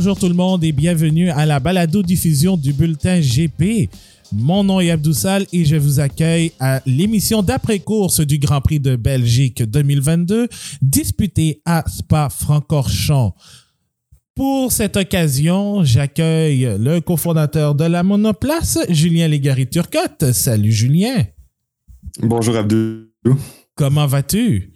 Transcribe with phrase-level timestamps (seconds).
[0.00, 3.90] Bonjour tout le monde et bienvenue à la balado-diffusion du bulletin GP.
[4.32, 8.96] Mon nom est Abdoussal et je vous accueille à l'émission d'après-course du Grand Prix de
[8.96, 10.48] Belgique 2022
[10.80, 13.34] disputée à Spa-Francorchamps.
[14.34, 20.32] Pour cette occasion, j'accueille le cofondateur de la monoplace, Julien Légari-Turcotte.
[20.32, 21.26] Salut Julien.
[22.22, 23.04] Bonjour Abdou.
[23.74, 24.72] Comment vas-tu?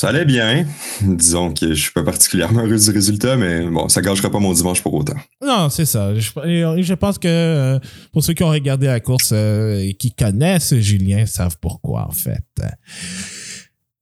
[0.00, 0.64] Ça allait bien.
[1.02, 4.54] Disons que je suis pas particulièrement heureux du résultat, mais bon, ça gâchera pas mon
[4.54, 5.18] dimanche pour autant.
[5.44, 6.14] Non, c'est ça.
[6.14, 7.78] Je, pense que euh,
[8.10, 12.12] pour ceux qui ont regardé la course euh, et qui connaissent Julien, savent pourquoi, en
[12.12, 12.42] fait.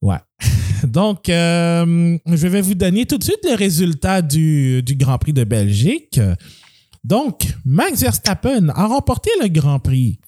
[0.01, 0.19] Ouais.
[0.87, 5.33] Donc, euh, je vais vous donner tout de suite les résultats du, du Grand Prix
[5.33, 6.17] de Belgique.
[7.03, 10.21] Donc, Max Verstappen a remporté le Grand Prix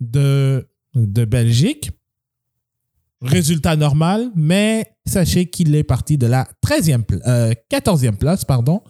[0.00, 1.92] de, de Belgique
[3.24, 7.02] résultat normal, mais sachez qu'il est parti de la 13e,
[7.70, 8.82] 14e euh, place, pardon.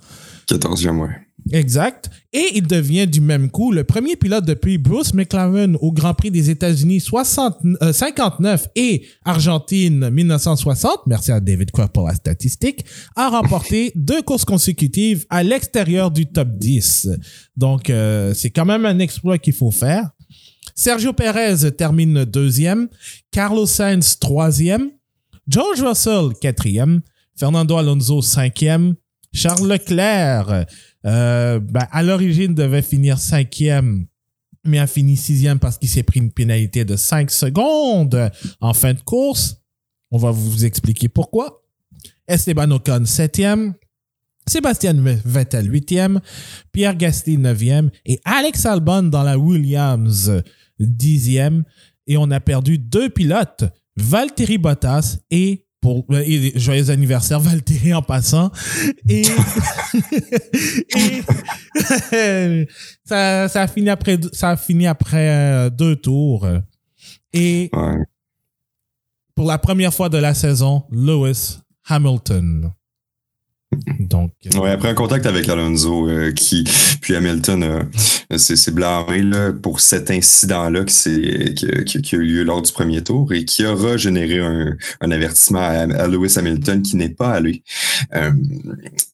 [0.49, 1.25] 14e, ouais.
[1.53, 2.11] Exact.
[2.33, 6.31] Et il devient du même coup le premier pilote depuis Bruce McLaren au Grand Prix
[6.31, 13.29] des États-Unis 59 euh, et Argentine 1960, merci à David Croft pour la statistique, a
[13.29, 17.11] remporté deux courses consécutives à l'extérieur du top 10.
[17.57, 20.11] Donc, euh, c'est quand même un exploit qu'il faut faire.
[20.75, 22.89] Sergio Perez termine deuxième,
[23.31, 24.91] Carlos Sainz troisième,
[25.47, 27.01] George Russell quatrième,
[27.39, 28.95] Fernando Alonso cinquième,
[29.33, 30.67] Charles Leclerc
[31.07, 34.07] euh, ben, à l'origine devait finir cinquième
[34.65, 38.95] mais a fini sixième parce qu'il s'est pris une pénalité de 5 secondes en fin
[38.95, 39.61] de course.
[40.11, 41.63] On va vous expliquer pourquoi.
[42.27, 43.75] Esteban Ocon, septième.
[44.47, 46.21] Sébastien Vettel, huitième.
[46.73, 47.91] Pierre Gasly, neuvième.
[48.07, 50.43] Et Alex Albon dans la Williams,
[50.79, 51.65] dixième.
[52.07, 53.65] Et on a perdu deux pilotes,
[53.97, 58.51] Valtteri Bottas et pour euh, joyeux anniversaire Valtteri en passant.
[59.09, 59.23] Et,
[63.05, 66.47] ça, ça a fini après ça a fini après euh, deux tours.
[67.33, 67.71] Et
[69.35, 72.71] pour la première fois de la saison Lewis Hamilton
[74.01, 76.65] donc, euh, ouais, après un contact avec Alonso, euh, qui
[77.01, 77.63] puis Hamilton
[78.33, 82.73] euh, s'est blâmé là, pour cet incident-là qui, qui, qui, a eu lieu lors du
[82.73, 87.31] premier tour et qui aura généré un, un avertissement à, Lewis Hamilton qui n'est pas
[87.31, 87.63] allé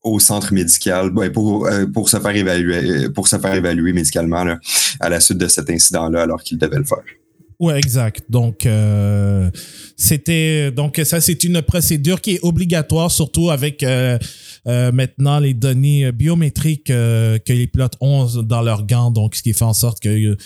[0.03, 4.59] au centre médical pour, pour se faire évaluer pour se faire évaluer médicalement là,
[5.00, 6.98] à la suite de cet incident-là alors qu'il devait le faire.
[7.59, 8.25] Ouais, exact.
[8.28, 8.66] Donc
[9.97, 13.84] c'était donc ça c'est une procédure qui est obligatoire surtout avec
[14.66, 19.43] euh, maintenant les données biométriques euh, que les pilotes ont dans leurs gants, donc ce
[19.43, 20.37] qui fait en sorte qu'on euh,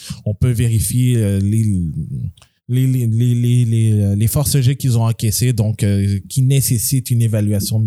[0.40, 1.64] peut vérifier les
[2.66, 5.84] les, les, les, les, forces G qu'ils ont encaissées, donc
[6.30, 7.78] qui nécessitent une évaluation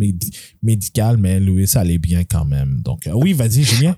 [0.62, 2.82] médicale, mais Louis, ça allait bien quand même.
[2.84, 3.98] Donc, oui, vas-y, Julien.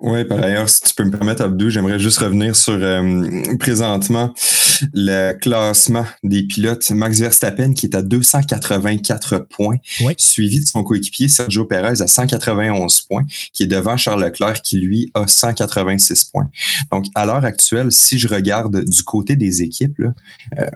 [0.00, 4.32] Oui, par ailleurs, si tu peux me permettre, Abdou, j'aimerais juste revenir sur euh, présentement
[4.94, 6.88] le classement des pilotes.
[6.92, 9.78] Max Verstappen qui est à 284 points,
[10.16, 14.78] suivi de son coéquipier Sergio Perez à 191 points, qui est devant Charles Leclerc qui,
[14.78, 16.48] lui, a 186 points.
[16.92, 20.00] Donc, à l'heure actuelle, si je regarde du côté des équipes,
[20.58, 20.66] euh,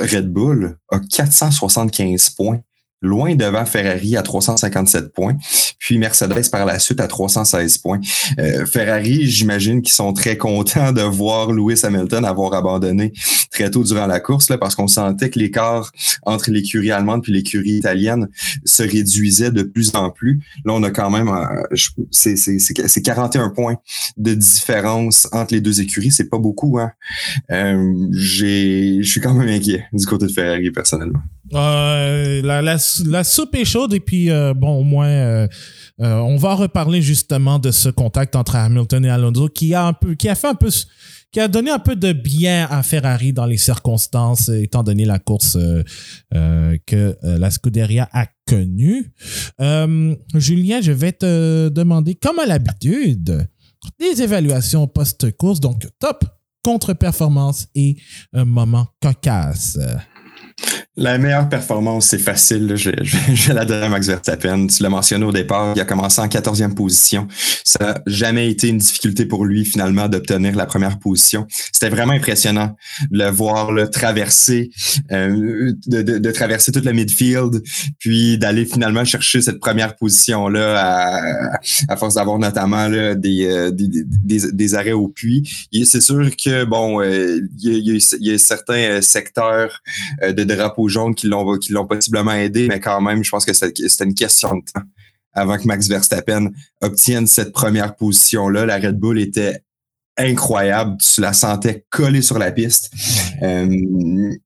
[0.00, 2.62] Red Bull a 475 points
[3.02, 5.36] loin devant Ferrari à 357 points,
[5.78, 8.00] puis Mercedes par la suite à 316 points.
[8.38, 13.12] Euh, Ferrari, j'imagine qu'ils sont très contents de voir Lewis Hamilton avoir abandonné
[13.50, 15.92] très tôt durant la course, là, parce qu'on sentait que l'écart
[16.22, 18.28] entre l'écurie allemande puis l'écurie italienne
[18.64, 20.40] se réduisait de plus en plus.
[20.64, 21.30] Là, on a quand même,
[22.10, 23.76] c'est 41 points
[24.16, 26.78] de différence entre les deux écuries, c'est pas beaucoup.
[26.78, 26.92] Hein?
[27.50, 31.20] Euh, je suis quand même inquiet du côté de Ferrari personnellement.
[31.54, 35.48] Euh, la, soupe est chaude et puis euh, bon au moins euh,
[35.98, 40.16] on va reparler justement de ce contact entre Hamilton et Alonso qui a un peu
[40.16, 40.70] qui a fait un peu
[41.30, 45.20] qui a donné un peu de bien à Ferrari dans les circonstances étant donné la
[45.20, 45.56] course
[46.32, 49.12] que la Scuderia a connue.
[50.34, 53.46] Julien, je vais te demander comme à l'habitude
[54.00, 56.24] des évaluations post-course donc top
[56.62, 57.96] contre-performance et
[58.32, 59.78] un moment cocasse.
[60.98, 62.74] La meilleure performance, c'est facile.
[62.74, 64.66] Je, je, la donne à Max Verstappen.
[64.66, 67.28] Tu l'as mentionné au départ, il a commencé en 14e position.
[67.64, 71.46] Ça n'a jamais été une difficulté pour lui, finalement, d'obtenir la première position.
[71.50, 72.76] C'était vraiment impressionnant
[73.10, 74.70] de le voir le traverser,
[75.12, 77.62] euh, de, de, de, traverser toute la midfield,
[77.98, 83.70] puis d'aller finalement chercher cette première position-là à, à force d'avoir notamment là, des, euh,
[83.70, 85.46] des, des, des, arrêts au puits.
[85.84, 89.82] C'est sûr que, bon, euh, il, y a, il y a certains secteurs
[90.26, 90.42] de
[90.86, 94.04] drapeaux jaunes qui l'ont qui l'ont possiblement aidé, mais quand même, je pense que c'était
[94.04, 94.86] une question de temps
[95.32, 96.50] avant que Max Verstappen
[96.80, 98.64] obtienne cette première position-là.
[98.64, 99.60] La Red Bull était
[100.16, 100.96] incroyable.
[100.98, 102.90] Tu la sentais collée sur la piste.
[103.42, 103.68] Euh,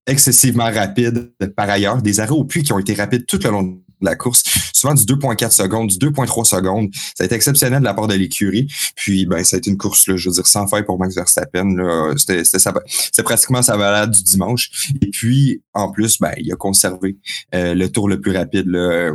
[0.06, 2.02] excessivement rapide par ailleurs.
[2.02, 4.42] Des arrêts au puits qui ont été rapides tout le long la course.
[4.72, 6.90] Souvent du 2.4 secondes, du 2.3 secondes.
[7.14, 8.66] Ça a été exceptionnel de la part de l'écurie.
[8.96, 11.14] Puis, ben, ça a été une course, là, je veux dire, sans faille pour Max
[11.14, 12.14] Verstappen.
[12.16, 14.70] C'était pratiquement sa balade du dimanche.
[15.02, 17.16] Et puis, en plus, ben, il a conservé
[17.54, 18.66] euh, le tour le plus rapide.
[18.66, 19.12] Là,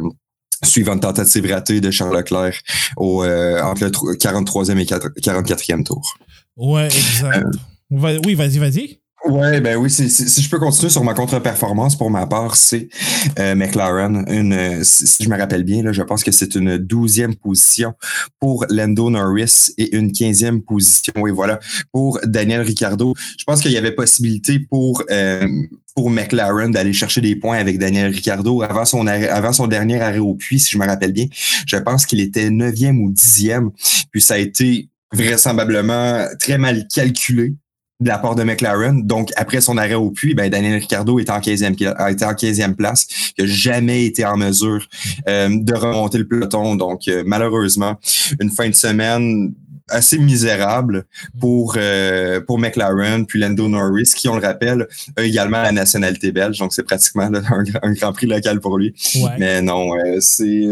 [0.63, 2.59] suivant une tentative ratée de Charles Leclerc
[2.97, 6.17] au, euh, entre le 43e et 44e tour.
[6.57, 7.45] Ouais, exact.
[7.91, 8.99] Euh, oui, vas-y, vas-y.
[9.25, 12.89] Ouais, ben oui, si, je peux continuer sur ma contre-performance pour ma part, c'est
[13.39, 14.23] euh, McLaren.
[14.27, 17.95] Une, si je me rappelle bien, là, je pense que c'est une douzième position
[18.39, 21.59] pour Lando Norris et une quinzième position, et voilà,
[21.91, 23.15] pour Daniel Ricciardo.
[23.39, 25.47] Je pense qu'il y avait possibilité pour euh,
[25.95, 30.19] pour McLaren d'aller chercher des points avec Daniel Ricciardo avant son avant son dernier arrêt
[30.19, 31.25] au puits, si je me rappelle bien.
[31.65, 33.71] Je pense qu'il était neuvième ou dixième,
[34.11, 37.55] puis ça a été vraisemblablement très mal calculé
[38.01, 39.05] de la part de McLaren.
[39.05, 42.33] Donc, après son arrêt au puits, ben, Daniel Ricciardo est en 15e, a été en
[42.33, 44.85] 15e place, qui n'a jamais été en mesure
[45.27, 46.75] euh, de remonter le peloton.
[46.75, 47.95] Donc, euh, malheureusement,
[48.39, 49.53] une fin de semaine
[49.87, 51.05] assez misérable
[51.39, 56.31] pour euh, pour McLaren puis Lando Norris qui on le rappelle a également la nationalité
[56.31, 57.29] belge donc c'est pratiquement
[57.83, 58.95] un, grand prix local pour lui
[59.37, 60.69] mais non c'est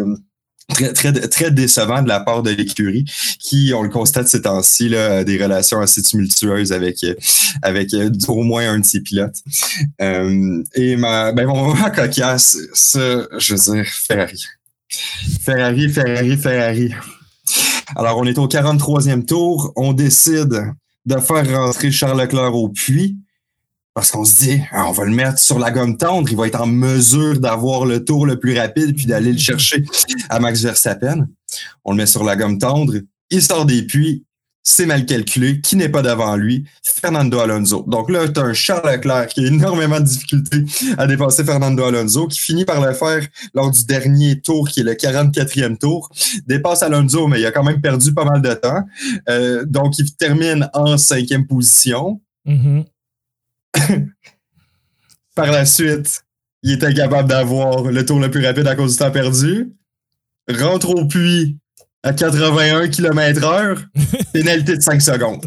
[0.70, 3.06] très, très, très décevant de la part de l'écurie
[3.40, 7.06] qui, on le constate ces temps-ci, des relations assez tumultueuses avec,
[7.62, 7.90] avec
[8.28, 9.38] au moins un de ses pilotes.
[10.02, 14.44] Euh, et ma, ben, mon moment cocasse, ça, je veux dire, Ferrari.
[15.42, 16.94] Ferrari, Ferrari, Ferrari.
[17.96, 19.74] Alors, on est au 43e tour.
[19.76, 20.74] On décide
[21.06, 23.18] de faire rentrer Charles Leclerc au puits.
[23.94, 26.48] Parce qu'on se dit, ah, on va le mettre sur la gomme tendre, il va
[26.48, 29.84] être en mesure d'avoir le tour le plus rapide puis d'aller le chercher
[30.30, 31.28] à Max Verstappen.
[31.86, 32.96] On le met sur la gomme tendre,
[33.30, 34.26] il sort des puits,
[34.64, 37.84] c'est mal calculé, qui n'est pas devant lui, Fernando Alonso.
[37.88, 40.64] Donc là, tu un Charles Leclerc qui a énormément de difficultés
[40.98, 44.84] à dépasser Fernando Alonso, qui finit par le faire lors du dernier tour, qui est
[44.84, 46.10] le 44e tour.
[46.48, 48.84] Dépasse Alonso, mais il a quand même perdu pas mal de temps.
[49.30, 52.22] Euh, donc, il termine en cinquième position.
[52.48, 52.86] Mm-hmm.
[55.36, 56.24] Par la suite,
[56.62, 59.74] il est incapable d'avoir le tour le plus rapide à cause du temps perdu.
[60.50, 61.58] Rentre au puits
[62.04, 63.82] à 81 km heure.
[64.34, 65.46] pénalité de 5 secondes.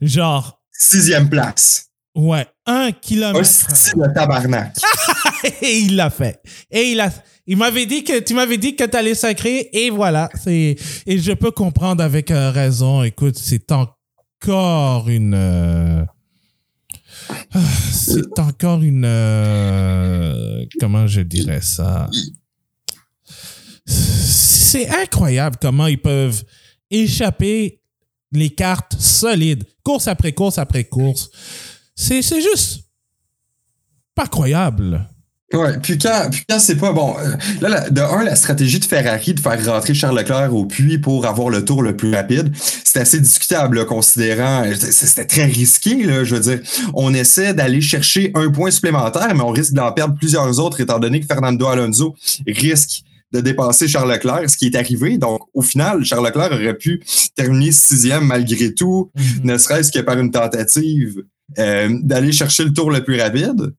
[0.00, 0.60] Genre.
[0.72, 1.88] Sixième place.
[2.16, 3.40] Ouais, un kilomètre.
[3.70, 4.76] Un de tabarnak.
[5.62, 6.40] et il l'a fait.
[6.70, 7.10] Et il a.
[7.46, 10.76] Il m'avait dit que tu m'avais dit que tu allais sacrer et voilà, c'est
[11.06, 13.02] et je peux comprendre avec euh, raison.
[13.02, 16.04] Écoute, c'est encore une euh,
[17.92, 19.04] c'est encore une.
[19.04, 22.08] Euh, comment je dirais ça?
[23.86, 26.42] C'est incroyable comment ils peuvent
[26.90, 27.80] échapper
[28.32, 31.30] les cartes solides, course après course après course.
[31.94, 32.84] C'est juste
[34.14, 35.08] pas croyable.
[35.54, 37.14] Ouais, puis quand, puis quand c'est pas bon.
[37.18, 40.98] Euh, là, de un, la stratégie de Ferrari de faire rentrer Charles Leclerc au puits
[40.98, 42.52] pour avoir le tour le plus rapide,
[42.84, 44.64] c'est assez discutable, considérant.
[44.74, 46.60] C'était très risqué, là, je veux dire.
[46.94, 50.98] On essaie d'aller chercher un point supplémentaire, mais on risque d'en perdre plusieurs autres, étant
[50.98, 55.18] donné que Fernando Alonso risque de dépasser Charles Leclerc, ce qui est arrivé.
[55.18, 57.02] Donc, au final, Charles Leclerc aurait pu
[57.34, 59.44] terminer sixième malgré tout, mm-hmm.
[59.44, 61.22] ne serait-ce que par une tentative
[61.58, 63.74] euh, d'aller chercher le tour le plus rapide.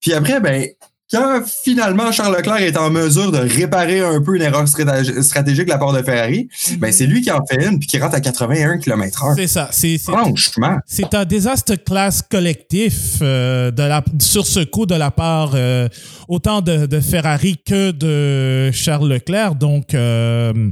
[0.00, 0.66] Puis après, ben,
[1.10, 5.70] quand finalement Charles Leclerc est en mesure de réparer un peu une erreur stratégique de
[5.70, 6.48] la part de Ferrari,
[6.78, 9.34] ben c'est lui qui en fait une puis qui rentre à 81 km/h.
[9.36, 9.68] C'est ça.
[9.72, 10.78] C'est, Franchement.
[10.86, 15.88] C'est un désastre classe collectif euh, de la, sur ce coup de la part euh,
[16.28, 19.54] autant de, de, Ferrari que de Charles Leclerc.
[19.56, 20.70] Donc, euh,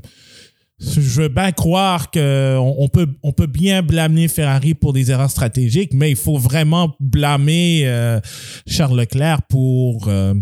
[0.80, 5.30] je veux bien croire qu'on on peut, on peut bien blâmer Ferrari pour des erreurs
[5.30, 8.20] stratégiques, mais il faut vraiment blâmer euh,
[8.66, 10.34] Charles Leclerc pour euh,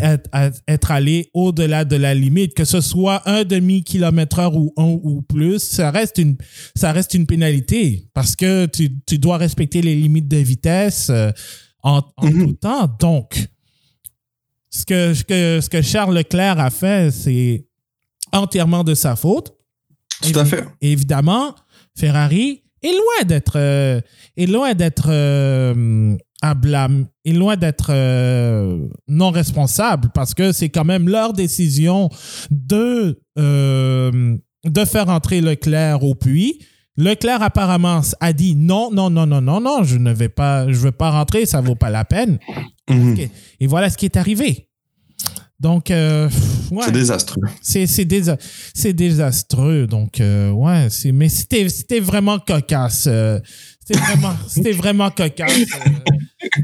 [0.00, 0.28] être,
[0.66, 5.22] être, allé au-delà de la limite, que ce soit un demi-kilomètre heure ou un ou
[5.22, 6.36] plus, ça reste une,
[6.74, 11.30] ça reste une pénalité parce que tu, tu dois respecter les limites de vitesse euh,
[11.82, 12.44] en, en mm-hmm.
[12.44, 12.88] tout temps.
[13.00, 13.48] Donc,
[14.68, 17.66] ce que, ce que, ce que Charles Leclerc a fait, c'est
[18.32, 19.57] entièrement de sa faute.
[20.22, 20.64] Tout à fait.
[20.80, 21.54] Évidemment,
[21.96, 24.00] Ferrari est loin d'être euh,
[24.36, 30.68] est loin d'être euh, à blâme, est loin d'être euh, non responsable parce que c'est
[30.68, 32.08] quand même leur décision
[32.50, 36.58] de de faire entrer Leclerc au puits.
[36.96, 40.78] Leclerc apparemment a dit non, non, non, non, non, non, je ne vais pas, je
[40.78, 42.40] veux pas rentrer, ça vaut pas la peine.
[42.90, 43.16] Mhm.
[43.60, 44.68] Et voilà ce qui est arrivé.
[45.60, 47.42] Donc, c'est désastreux.
[48.74, 49.86] C'est désastreux.
[49.86, 53.06] Donc euh, ouais, c'est mais c'était c'était vraiment cocasse.
[53.06, 53.38] Euh,
[53.84, 55.58] c'était vraiment c'était vraiment cocasse.
[55.58, 56.12] Euh,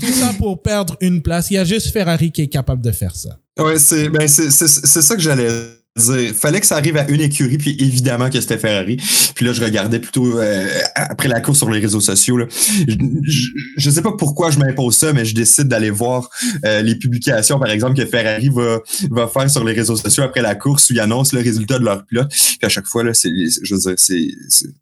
[0.01, 1.51] tout ça pour perdre une place.
[1.51, 3.39] Il y a juste Ferrari qui est capable de faire ça.
[3.59, 5.49] Ouais, c'est ben c'est c'est ça que j'allais
[5.97, 8.97] dire, fallait que ça arrive à une écurie, puis évidemment que c'était Ferrari.
[9.35, 12.37] Puis là, je regardais plutôt euh, après la course sur les réseaux sociaux.
[12.37, 12.47] Là.
[12.51, 16.29] Je, ne sais pas pourquoi je m'impose ça, mais je décide d'aller voir
[16.65, 20.43] euh, les publications, par exemple, que Ferrari va, va faire sur les réseaux sociaux après
[20.43, 22.29] la course où ils annoncent le résultat de leur pilote.
[22.31, 23.31] Puis à chaque fois, là, c'est,
[23.63, 24.29] je veux dire, c'est,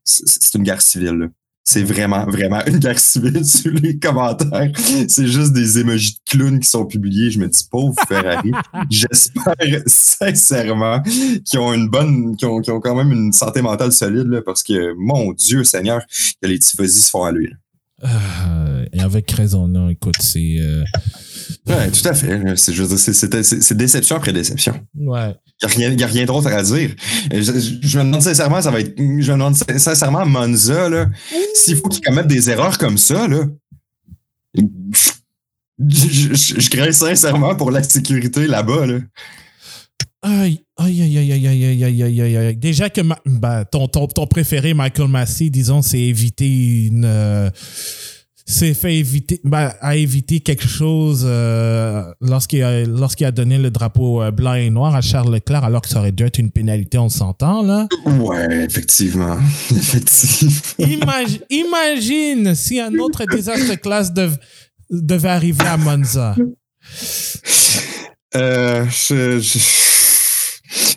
[0.04, 1.12] c'est, une guerre civile.
[1.12, 1.26] Là.
[1.64, 4.72] C'est vraiment, vraiment une guerre civile sur les commentaires.
[5.08, 7.30] C'est juste des émojis de clowns qui sont publiés.
[7.30, 8.50] Je me dis, pauvre Ferrari.
[8.90, 9.54] J'espère
[9.86, 11.00] sincèrement
[11.44, 14.62] qu'ils ont une bonne, qu'ils ont, ont, quand même une santé mentale solide, là, parce
[14.62, 16.02] que, mon Dieu Seigneur,
[16.42, 17.52] que les tifosi se font à lui.
[18.04, 20.56] Euh, et avec raison, non, écoute, c'est.
[20.58, 20.84] Euh,
[21.66, 22.56] Ouais, tout à fait.
[22.56, 24.74] C'est déception après déception.
[24.94, 25.34] Ouais.
[25.62, 26.90] Il n'y a, rien, a rien d'autre à dire.
[27.30, 28.94] Je, me demande sincèrement, ça va être.
[28.96, 31.06] Je me demande sincèrement, Monza, là,
[31.54, 33.44] s'il faut qu'il commette des erreurs comme ça, là.
[35.88, 38.98] Je, je, crains sincèrement pour la sécurité là-bas, là.
[40.24, 44.26] Aïe, aïe, aïe, aïe, aïe, aïe, aïe, aïe, aïe, Déjà que ben, ton, ton, ton,
[44.26, 47.04] préféré, Michael Massey, disons, c'est éviter une.
[47.04, 47.50] Euh,
[48.46, 53.70] s'est fait éviter, ben, a évité quelque chose euh, lorsqu'il a, lorsqu'il a donné le
[53.70, 56.50] drapeau euh, blanc et noir à Charles Leclerc, alors que ça aurait dû être une
[56.50, 57.86] pénalité, on s'entend, là.
[58.06, 59.36] Ouais, effectivement.
[59.70, 60.86] effectivement.
[60.86, 64.12] Imagine, imagine si un autre désastre classe
[64.90, 66.34] devait arriver à Monza.
[68.34, 69.58] Euh, je, je...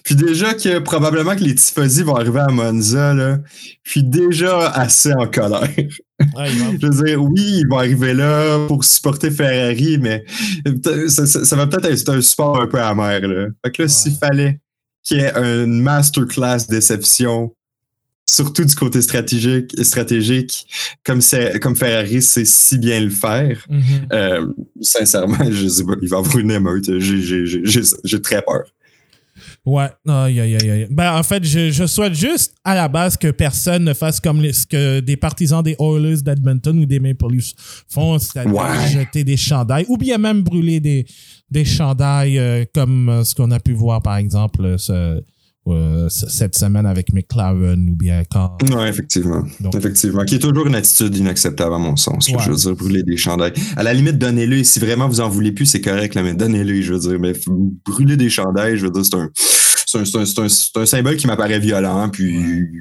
[0.04, 3.40] Puis déjà que probablement que les tifosi vont arriver à Monza, là,
[3.84, 5.70] puis déjà assez en colère.
[6.38, 10.24] je veux dire, oui, ils vont arriver là pour supporter Ferrari, mais
[11.08, 13.22] ça, va peut-être être un support un peu amer.
[13.22, 13.48] Là.
[13.66, 14.60] Fait que là, s'il fallait
[15.04, 17.54] qu'il y ait une masterclass déception,
[18.26, 20.68] surtout du côté stratégique, stratégique
[21.06, 21.20] comme,
[21.62, 24.14] comme Ferrari sait si bien le faire, mm-hmm.
[24.14, 24.48] euh,
[24.82, 26.90] sincèrement, je sais pas, il va avoir une émeute.
[27.00, 28.64] J'ai très peur.
[29.66, 30.88] Ouais, aïe, aïe, aïe.
[30.92, 34.40] Ben, en fait, je, je, souhaite juste à la base que personne ne fasse comme
[34.40, 37.54] les, ce que des partisans des Oilers d'Edmonton ou des Maple Leafs
[37.90, 41.08] font, c'est-à-dire jeter des chandails ou bien même brûler des,
[41.50, 45.24] des chandails euh, comme euh, ce qu'on a pu voir, par exemple, ce,
[45.68, 48.58] euh, cette semaine avec McLaren ou bien quand.
[48.62, 49.44] Oui, effectivement.
[49.76, 50.24] effectivement.
[50.24, 52.30] Qui est toujours une attitude inacceptable à mon sens.
[52.30, 53.54] Je veux dire, brûler des chandails.
[53.76, 54.64] À la limite, donnez-le.
[54.64, 57.20] Si vraiment vous en voulez plus, c'est correct, là, mais donnez-le, je veux dire.
[57.20, 57.34] Mais
[57.86, 59.30] brûler des chandails, je veux dire, c'est un.
[59.88, 62.10] C'est un, un, un, symbole qui m'apparaît violent.
[62.10, 62.36] Puis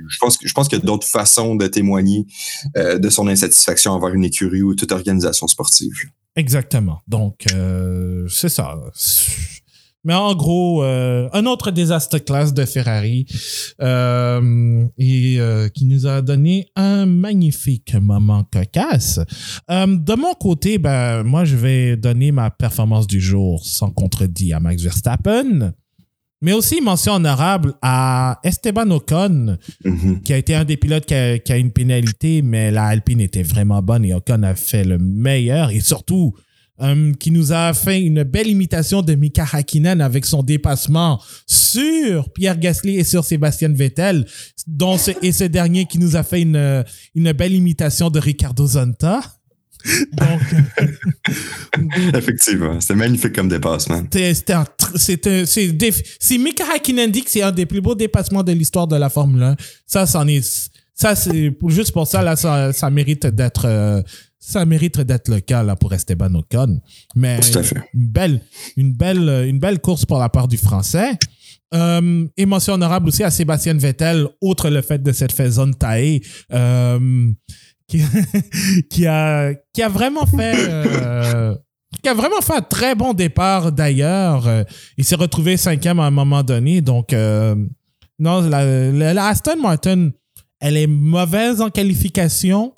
[0.08, 2.26] je pense je pense qu'il y a d'autres façons de témoigner
[2.76, 5.92] euh, de son insatisfaction envers une écurie ou toute organisation sportive.
[6.36, 7.00] Exactement.
[7.06, 8.76] Donc euh, c'est ça.
[10.04, 13.26] Mais en gros, euh, un autre désastre classe de Ferrari
[13.80, 19.20] euh, et euh, qui nous a donné un magnifique moment cocasse.
[19.68, 24.60] de mon côté, ben moi je vais donner ma performance du jour sans contredit à
[24.60, 25.72] Max Verstappen.
[26.42, 30.20] Mais aussi mention honorable à Esteban Ocon, mm-hmm.
[30.20, 33.22] qui a été un des pilotes qui a, qui a, une pénalité, mais la Alpine
[33.22, 35.70] était vraiment bonne et Ocon a fait le meilleur.
[35.70, 36.34] Et surtout,
[36.76, 42.32] Um, qui nous a fait une belle imitation de Mika Hakkinen avec son dépassement sur
[42.32, 44.26] Pierre Gasly et sur Sébastien Vettel,
[44.66, 48.66] dont ce, et ce dernier qui nous a fait une, une belle imitation de Ricardo
[48.66, 49.20] Zonta.
[50.12, 50.40] Donc,
[52.14, 54.02] effectivement, c'est magnifique comme dépassement.
[54.10, 55.28] C'est
[56.20, 59.10] si Mika Hakkinen dit que c'est un des plus beaux dépassements de l'histoire de la
[59.10, 63.66] Formule 1, ça, c'en est, ça, c'est juste pour ça, là, ça, ça mérite d'être,
[63.66, 64.02] euh,
[64.46, 66.80] ça mérite d'être le cas là, pour Esteban Ocon.
[67.14, 67.40] Mais
[67.94, 68.40] une belle,
[68.76, 71.12] une, belle, une belle course pour la part du Français.
[71.72, 76.22] Euh, émotion honorable aussi à Sébastien Vettel, outre le fait de cette fait zone taillée,
[76.52, 77.30] euh,
[77.88, 78.02] qui,
[78.90, 80.54] qui, a, qui a vraiment fait...
[80.68, 81.54] Euh,
[82.02, 84.46] qui a vraiment fait un très bon départ d'ailleurs.
[84.98, 86.82] Il s'est retrouvé cinquième à un moment donné.
[86.82, 87.54] Donc, euh,
[88.18, 90.10] non, la, la, Aston Martin,
[90.60, 92.74] elle est mauvaise en qualification,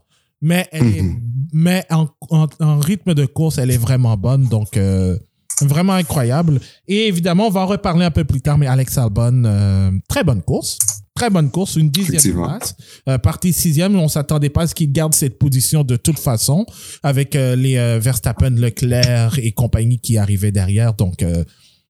[0.47, 1.21] mais, mhm.
[1.53, 4.47] mais en, en, rythme de course, elle est vraiment bonne.
[4.47, 5.19] Donc, euh,
[5.62, 6.61] vraiment incroyable.
[6.87, 10.23] Et évidemment, on va en reparler un peu plus tard, mais Alex Albon, euh, très
[10.23, 10.79] bonne course.
[11.17, 12.76] Très bonne course, une dixième place.
[13.09, 16.65] Euh, partie sixième, on s'attendait pas à ce qu'il garde cette position de toute façon,
[17.03, 20.95] avec les Verstappen, Leclerc et compagnie qui arrivaient derrière.
[20.95, 21.25] Donc,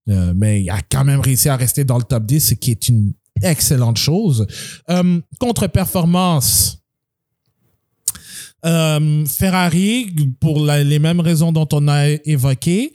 [0.06, 2.88] mais il a quand même réussi à rester dans le top 10, ce qui est
[2.88, 4.46] une excellente chose.
[5.40, 6.85] Contre-performance,
[8.66, 10.08] euh, Ferrari,
[10.40, 12.92] pour les mêmes raisons dont on a évoqué,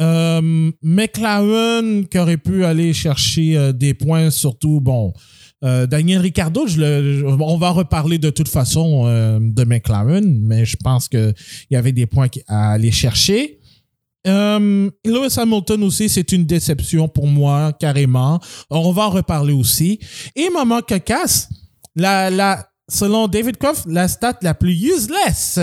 [0.00, 5.12] Euh, McLaren qui aurait pu aller chercher euh, des points, surtout, bon,
[5.62, 9.04] Daniel le, on va reparler de toute façon
[9.40, 11.32] de McLaren, mais je pense qu'il
[11.70, 13.60] y avait des points à aller chercher.
[14.26, 18.40] Lewis Hamilton aussi, c'est une déception pour moi, carrément.
[18.68, 20.00] On va en reparler aussi.
[20.36, 21.48] Et Maman Cacasse,
[21.96, 25.58] la, la, selon David Croft, la stat la plus useless.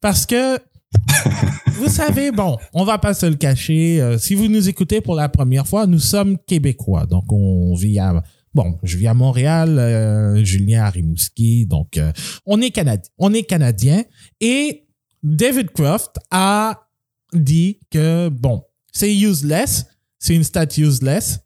[0.00, 0.58] parce que
[1.72, 4.00] vous savez, bon, on va pas se le cacher.
[4.00, 7.06] Euh, si vous nous écoutez pour la première fois, nous sommes québécois.
[7.06, 8.22] Donc, on vit à,
[8.54, 11.66] bon, je vis à Montréal, euh, Julien à Rimouski.
[11.66, 12.12] Donc, euh,
[12.46, 13.10] on est canadien.
[13.18, 14.02] On est canadien.
[14.40, 14.88] Et
[15.22, 16.86] David Croft a
[17.32, 19.86] dit que, bon, c'est useless.
[20.18, 21.40] C'est une stat useless.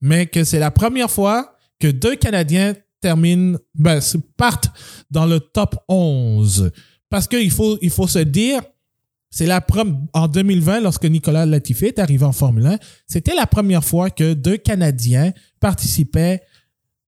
[0.00, 4.00] Mais que c'est la première fois que deux Canadiens terminent, ben,
[4.36, 4.70] partent
[5.10, 6.70] dans le top 11
[7.10, 8.62] parce qu'il faut, il faut se dire,
[9.30, 9.64] c'est la
[10.12, 14.32] en 2020, lorsque Nicolas Latifi est arrivé en Formule 1, c'était la première fois que
[14.34, 16.40] deux Canadiens participaient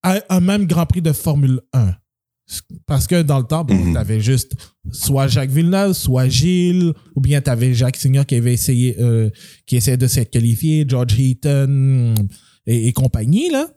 [0.02, 1.92] à un même Grand Prix de Formule 1.
[2.86, 3.92] Parce que dans le temps, bon, mhm.
[3.92, 4.54] tu avais juste
[4.90, 9.28] soit Jacques Villeneuve, soit Gilles, ou bien tu avais Jacques Signor qui avait essayé, euh,
[9.66, 12.14] qui essayait de se qualifier, George Heaton
[12.66, 13.68] et, et, compagnie, là.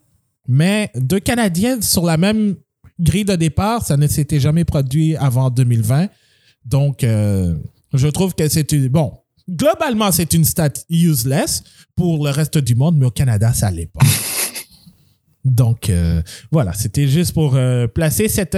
[0.48, 2.56] Mais deux Canadiens sur la même
[3.00, 6.08] grille de départ, ça ne s'était jamais produit avant 2020.
[6.66, 7.56] Donc, euh,
[7.94, 8.88] je trouve que c'est une...
[8.90, 9.14] Bon,
[9.50, 11.64] globalement, c'est une stat useless
[11.96, 14.06] pour le reste du monde, mais au Canada, ça l'est pas.
[15.44, 16.22] Donc, euh,
[16.52, 18.58] voilà, c'était juste pour euh, placer cette,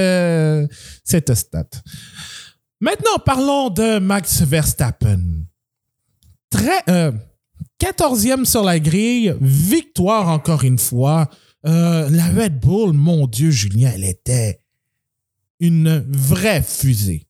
[1.03, 1.69] cette stat.
[2.81, 5.45] Maintenant, parlons de Max Verstappen.
[6.49, 7.11] Très...
[7.81, 11.29] 14e sur la grille, victoire encore une fois
[11.65, 14.61] euh, la Red Bull, mon Dieu, Julien, elle était
[15.59, 17.27] une vraie fusée.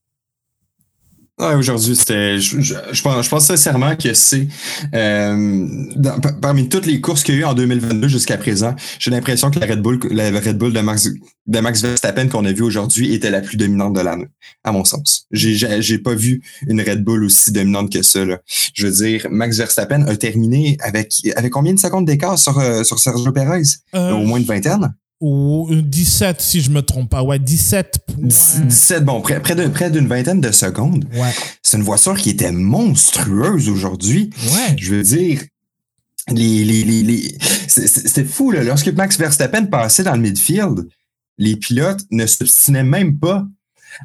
[1.36, 2.38] Ouais, aujourd'hui, c'était.
[2.38, 4.46] Je, je, pense, je pense sincèrement que c'est
[4.94, 5.66] euh,
[6.40, 9.58] parmi toutes les courses qu'il y a eu en 2022 jusqu'à présent, j'ai l'impression que
[9.58, 11.08] la Red Bull, la Red Bull de Max,
[11.46, 14.28] de Max Verstappen qu'on a vu aujourd'hui était la plus dominante de l'année,
[14.62, 15.26] à mon sens.
[15.32, 18.24] J'ai, j'ai pas vu une Red Bull aussi dominante que ça.
[18.24, 18.40] Là.
[18.72, 22.84] Je veux dire, Max Verstappen a terminé avec avec combien de secondes d'écart sur, euh,
[22.84, 23.62] sur Sergio Perez?
[23.96, 24.94] Euh, Au moins une vingtaine?
[25.20, 27.22] Ou 17 si je me trompe pas.
[27.22, 31.04] Ouais, 17 17, bon, près, près, près d'une vingtaine de secondes.
[31.14, 31.32] Ouais.
[31.62, 34.30] C'est une voiture qui était monstrueuse aujourd'hui.
[34.52, 34.76] Ouais.
[34.78, 35.42] Je veux dire,
[36.30, 37.38] les, les, les, les...
[37.68, 38.62] c'était fou, là.
[38.62, 40.88] Lorsque Max Verstappen passait dans le midfield,
[41.38, 43.46] les pilotes ne s'obstinaient même pas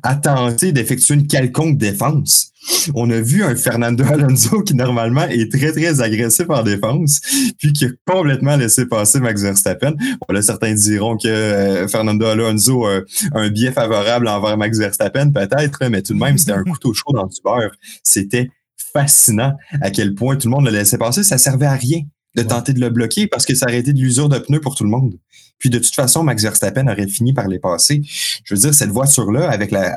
[0.03, 2.51] à tenter d'effectuer une quelconque défense.
[2.93, 7.21] On a vu un Fernando Alonso qui normalement est très très agressif en défense,
[7.57, 9.93] puis qui a complètement laissé passer Max Verstappen.
[10.27, 13.01] Bon, certains diront que euh, Fernando Alonso a
[13.33, 17.13] un biais favorable envers Max Verstappen, peut-être, mais tout de même, c'était un couteau chaud
[17.13, 17.71] dans du beurre.
[18.03, 18.49] C'était
[18.93, 21.23] fascinant à quel point tout le monde le laissait passer.
[21.23, 22.01] Ça servait à rien
[22.35, 24.75] de tenter de le bloquer parce que ça aurait été de l'usure de pneus pour
[24.75, 25.17] tout le monde.
[25.57, 28.01] Puis de toute façon, Max Verstappen aurait fini par les passer.
[28.45, 29.93] Je veux dire, cette voiture-là, avec la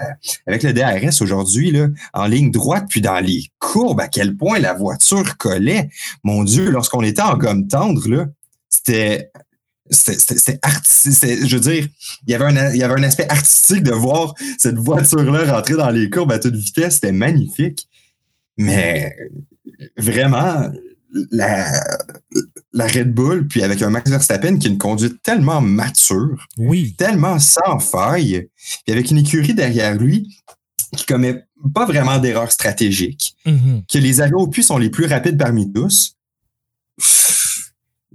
[0.46, 1.72] avec le DRS aujourd'hui,
[2.12, 5.88] en ligne droite, puis dans les courbes, à quel point la voiture collait.
[6.24, 8.26] Mon Dieu, lorsqu'on était en gomme tendre, là,
[8.68, 9.30] c'était
[9.90, 11.46] c'était artistique.
[11.46, 11.86] Je veux dire,
[12.26, 15.74] il y, avait un, il y avait un aspect artistique de voir cette voiture-là rentrer
[15.74, 16.94] dans les courbes à toute vitesse.
[16.94, 17.88] C'était magnifique.
[18.56, 19.14] Mais
[19.96, 20.70] vraiment,
[21.31, 21.81] la,
[22.72, 26.94] la Red Bull, puis avec un Max Verstappen qui a une conduite tellement mature, oui.
[26.96, 28.48] tellement sans faille,
[28.85, 30.29] puis avec une écurie derrière lui
[30.96, 31.44] qui commet
[31.75, 33.85] pas vraiment d'erreurs stratégiques, mm-hmm.
[33.90, 36.16] que les arrêts au puits sont les plus rapides parmi tous.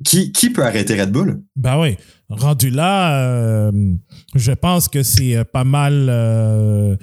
[0.05, 1.41] Qui, qui peut arrêter Red Bull?
[1.55, 1.97] Ben oui.
[2.29, 3.71] Rendu là, euh,
[4.35, 6.07] je pense que c'est euh, pas mal.
[6.09, 6.97] Euh,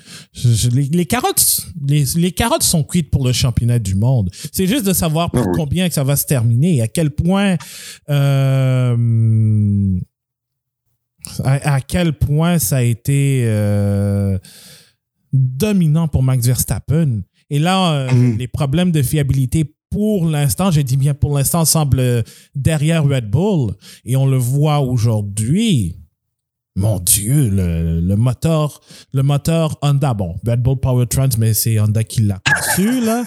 [0.70, 4.28] les, carottes, les, carottes sont cuites pour le championnat du monde.
[4.52, 7.56] C'est juste de savoir pour combien que ça va se terminer et à quel point.
[11.42, 13.48] à, quel point ça a été
[15.32, 17.22] dominant pour Max Verstappen.
[17.48, 18.36] Et là, mm.
[18.36, 22.24] les problèmes de fiabilité pour l'instant, j'ai dit bien pour l'instant, semble
[22.56, 23.74] derrière Red Bull.
[24.04, 25.94] Et on le voit aujourd'hui.
[26.74, 28.80] Mon Dieu, le, moteur,
[29.12, 33.22] le moteur Honda, bon, Red Bull Powertrain, mais c'est Honda qui l'a conçu, là.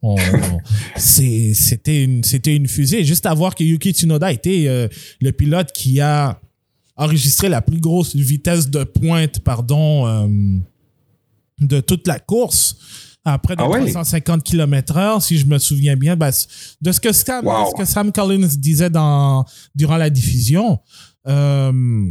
[0.96, 3.02] c'était une, c'était une fusée.
[3.02, 4.86] Juste à voir que Yuki Tsunoda était euh,
[5.20, 6.40] le pilote qui a
[6.94, 10.28] enregistré la plus grosse vitesse de pointe, pardon, euh,
[11.58, 12.76] de toute la course
[13.24, 16.30] à près de 350 km heure, si je me souviens bien, ben,
[16.80, 20.78] de ce que Sam, ce que Sam Collins disait dans, durant la diffusion.
[21.28, 22.10] Euh,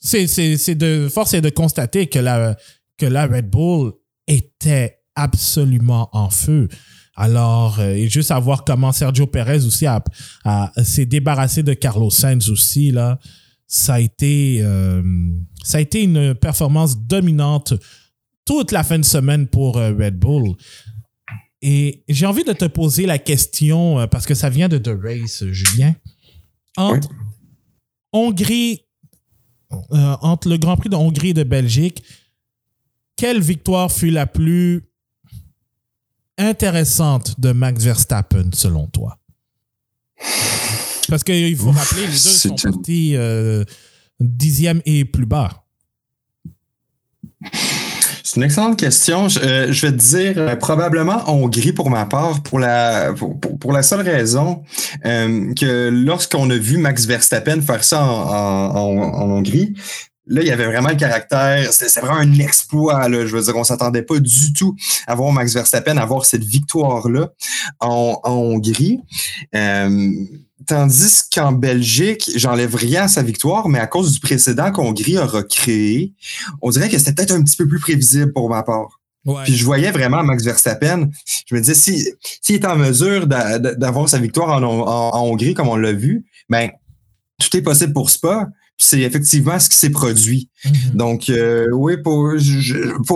[0.00, 2.56] c'est de force est de constater que la,
[2.96, 3.92] que la Red Bull
[4.26, 6.68] était absolument en feu.
[7.16, 10.02] Alors, euh, et juste à voir comment Sergio Perez aussi a,
[10.82, 13.18] s'est débarrassé de Carlos Sainz aussi là,
[13.66, 15.02] ça a été euh,
[15.64, 17.74] ça a été une performance dominante
[18.46, 20.56] toute la fin de semaine pour euh, Red Bull.
[21.60, 25.44] Et j'ai envie de te poser la question parce que ça vient de The Race,
[25.50, 25.94] Julien.
[26.76, 27.08] Entre
[28.12, 28.82] Hongrie,
[29.90, 32.02] entre le Grand Prix de Hongrie et de Belgique,
[33.16, 34.82] quelle victoire fut la plus
[36.38, 39.18] intéressante de Max Verstappen, selon toi?
[41.08, 43.64] Parce qu'il faut rappeler, les deux sont partis euh,
[44.20, 45.64] dixième et plus bas.
[48.36, 49.30] C'est une excellente question.
[49.30, 53.82] Je, euh, vais te dire euh, probablement Hongrie pour ma part, pour la pour, la
[53.82, 54.62] seule raison
[55.02, 59.72] que lorsqu'on a vu Max Verstappen faire ça en Hongrie,
[60.28, 63.08] Là, il y avait vraiment le caractère, c'est vraiment un exploit.
[63.08, 63.26] Là.
[63.26, 64.74] Je veux dire, on s'attendait pas du tout
[65.06, 67.30] à voir Max Verstappen avoir cette victoire-là
[67.78, 69.00] en, Hongrie.
[69.54, 70.10] Euh,
[70.66, 75.26] tandis qu'en Belgique, j'enlève rien à sa victoire, mais à cause du précédent qu'Hongrie a
[75.26, 76.12] recréé,
[76.62, 79.00] on dirait que c'était peut-être un petit peu plus prévisible pour ma part.
[79.44, 81.10] Puis je voyais vraiment Max Verstappen.
[81.46, 85.68] Je me disais, s'il si, est en mesure d'avoir sa victoire en, en, Hongrie comme
[85.68, 86.70] on l'a vu, ben
[87.38, 88.48] tout est possible pour Spa
[88.78, 90.48] c'est effectivement ce qui s'est produit.
[90.64, 90.96] Mm-hmm.
[90.96, 92.34] Donc, euh, oui, pour,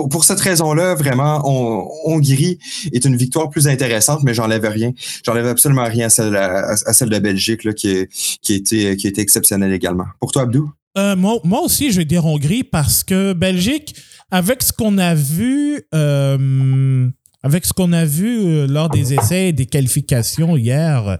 [0.09, 2.57] pour, cette raison-là, vraiment, on, Hongrie
[2.91, 4.91] est une victoire plus intéressante, mais j'enlève rien.
[5.23, 8.07] J'enlève absolument rien à celle, à, celle de Belgique, là, qui,
[8.41, 10.05] qui, a été, qui exceptionnelle également.
[10.19, 10.71] Pour toi, Abdou?
[10.97, 13.95] Euh, moi, moi, aussi, je vais dire Hongrie parce que Belgique,
[14.31, 17.07] avec ce qu'on a vu, euh,
[17.43, 21.19] avec ce qu'on a vu lors des essais et des qualifications hier,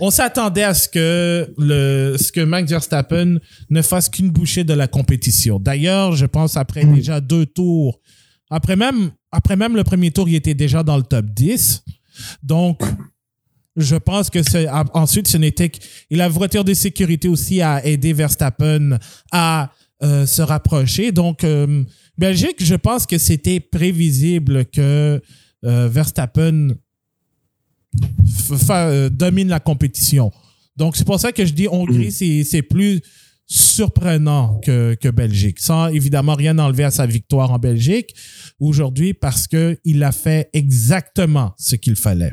[0.00, 3.38] on s'attendait à ce que le ce que Max Verstappen
[3.70, 5.60] ne fasse qu'une bouchée de la compétition.
[5.60, 6.94] D'ailleurs, je pense après mm.
[6.94, 8.00] déjà deux tours,
[8.50, 11.84] après même après même le premier tour, il était déjà dans le top 10.
[12.42, 12.82] Donc
[13.76, 15.78] je pense que c'est ensuite ce n'était que
[16.10, 18.98] et la voiture de sécurité aussi a aidé Verstappen
[19.32, 19.70] à
[20.02, 21.12] euh, se rapprocher.
[21.12, 21.82] Donc euh,
[22.18, 25.20] Belgique, je pense que c'était prévisible que
[25.64, 26.68] euh, Verstappen
[29.10, 30.32] domine la compétition.
[30.76, 32.44] Donc, c'est pour ça que je dis Hongrie, mm.
[32.44, 33.00] c'est plus
[33.46, 38.14] surprenant que, que Belgique, sans évidemment rien enlever à sa victoire en Belgique
[38.58, 42.32] aujourd'hui parce qu'il a fait exactement ce qu'il fallait.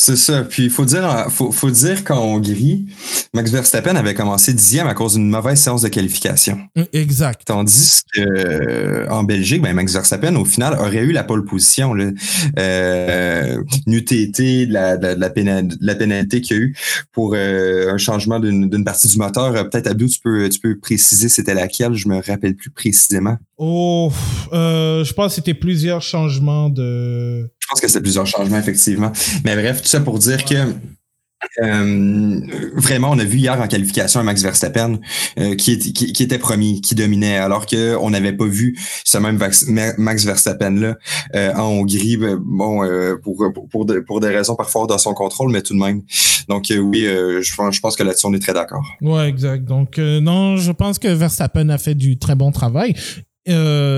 [0.00, 0.44] C'est ça.
[0.44, 2.86] Puis il faut dire, faut, faut dire qu'en Hongrie,
[3.34, 6.60] Max Verstappen avait commencé dixième à cause d'une mauvaise séance de qualification.
[6.76, 7.42] Mm, exact.
[7.44, 11.94] Tandis que euh, en Belgique, ben, Max Verstappen, au final, aurait eu la pole position.
[11.94, 12.12] Là.
[12.60, 16.76] Euh, été la, la, la, pénalité qu'il y a eu
[17.10, 19.52] pour euh, un changement d'une partie du moteur.
[19.68, 21.94] Peut-être, Abdou, tu peux, tu peux préciser c'était laquelle?
[21.94, 23.36] Je me rappelle plus précisément.
[23.58, 24.12] Oh,
[24.52, 29.12] euh, je pense que c'était plusieurs changements de je pense que c'est plusieurs changements, effectivement.
[29.44, 30.54] Mais bref, tout ça pour dire que
[31.62, 32.40] euh,
[32.74, 34.98] vraiment, on a vu hier en qualification un Max Verstappen
[35.38, 39.38] euh, qui, qui, était premier, qui dominait, alors qu'on n'avait pas vu ce même
[39.98, 40.96] Max Verstappen-là
[41.34, 42.80] euh, en Hongrie, ben, bon,
[43.22, 46.02] pour, pour, pour, des raisons parfois dans son contrôle, mais tout de même.
[46.48, 48.84] Donc oui, je, pense, je pense que là-dessus, on est très d'accord.
[49.00, 49.64] Ouais, exact.
[49.64, 52.94] Donc non, je pense que Verstappen a fait du très bon travail.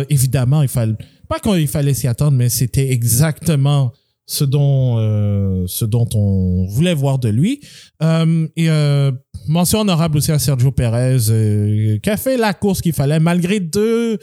[0.08, 0.96] Évidemment, il fallait
[1.28, 3.92] pas qu'il fallait s'y attendre, mais c'était exactement
[4.30, 7.60] ce dont, euh, ce dont on voulait voir de lui.
[8.00, 9.10] Euh, et euh,
[9.48, 14.18] mention honorable aussi à Sergio Perez, qui a fait la course qu'il fallait, malgré deux,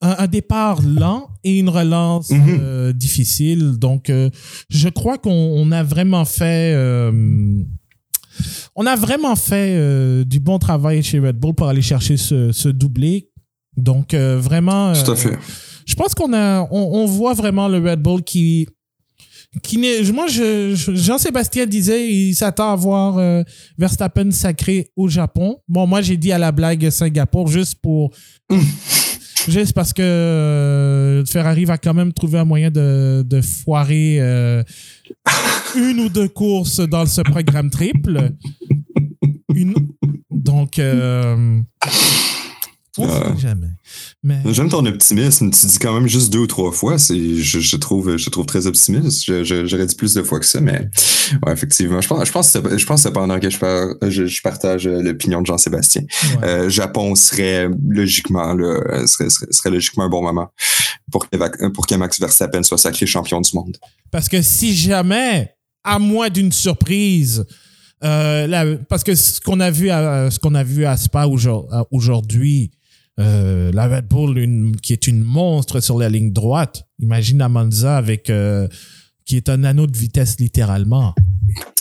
[0.00, 2.92] un, départ lent et une relance mhm.
[2.92, 3.78] difficile.
[3.78, 4.10] Donc,
[4.70, 6.74] je crois qu'on a vraiment fait...
[8.76, 12.68] on a vraiment fait du bon travail chez Red Bull pour aller chercher ce, ce
[12.68, 13.30] doublé.
[13.76, 14.92] Donc, vraiment...
[14.92, 15.38] Tout à fait
[15.86, 18.66] je pense qu'on a, on, voit vraiment le Red Bull qui,
[19.62, 23.42] qui n'est, moi, je, Jean-Sébastien disait, il s'attend à voir euh,
[23.78, 25.58] Verstappen sacré au Japon.
[25.68, 28.12] Bon, moi, j'ai dit à la blague Singapour juste pour,
[29.48, 34.62] juste parce que euh, Ferrari va quand même trouver un moyen de, de foirer euh,
[35.76, 38.30] une ou deux courses dans ce programme triple.
[39.54, 39.74] Une,
[40.30, 40.80] donc,
[43.38, 43.68] jamais.
[44.52, 45.50] J'aime ton optimisme.
[45.50, 46.98] Tu dis quand même juste deux ou trois fois.
[46.98, 49.24] C'est, je, trouve, je trouve très optimiste.
[49.24, 50.88] j'aurais dit plus de fois que ça, mais
[51.44, 52.00] ouais, effectivement.
[52.00, 56.02] Je pense, je pense, je pense cependant que je, je, partage l'opinion de Jean-Sébastien.
[56.42, 60.48] Euh, Japon serait logiquement, là, serait, serait, logiquement un bon moment
[61.10, 63.76] pour que, pour que Max Verstappen soit sacré champion du monde.
[64.10, 67.44] Parce que si jamais, à moins d'une surprise,
[68.04, 71.26] euh, parce que ce qu'on a vu à, ce qu'on a vu à Spa
[71.90, 72.70] aujourd'hui,
[73.20, 76.86] euh, la Red Bull, qui est une monstre sur la ligne droite.
[76.98, 78.68] Imagine Amanza avec euh,
[79.24, 81.14] qui est un anneau de vitesse littéralement.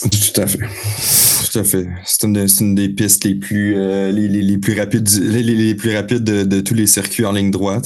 [0.02, 1.33] Tout à fait.
[1.54, 1.88] Tout à fait.
[2.04, 6.74] C'est une, des pistes les plus euh, les, plus rapides les, plus rapides de, tous
[6.74, 7.86] les circuits en ligne droite.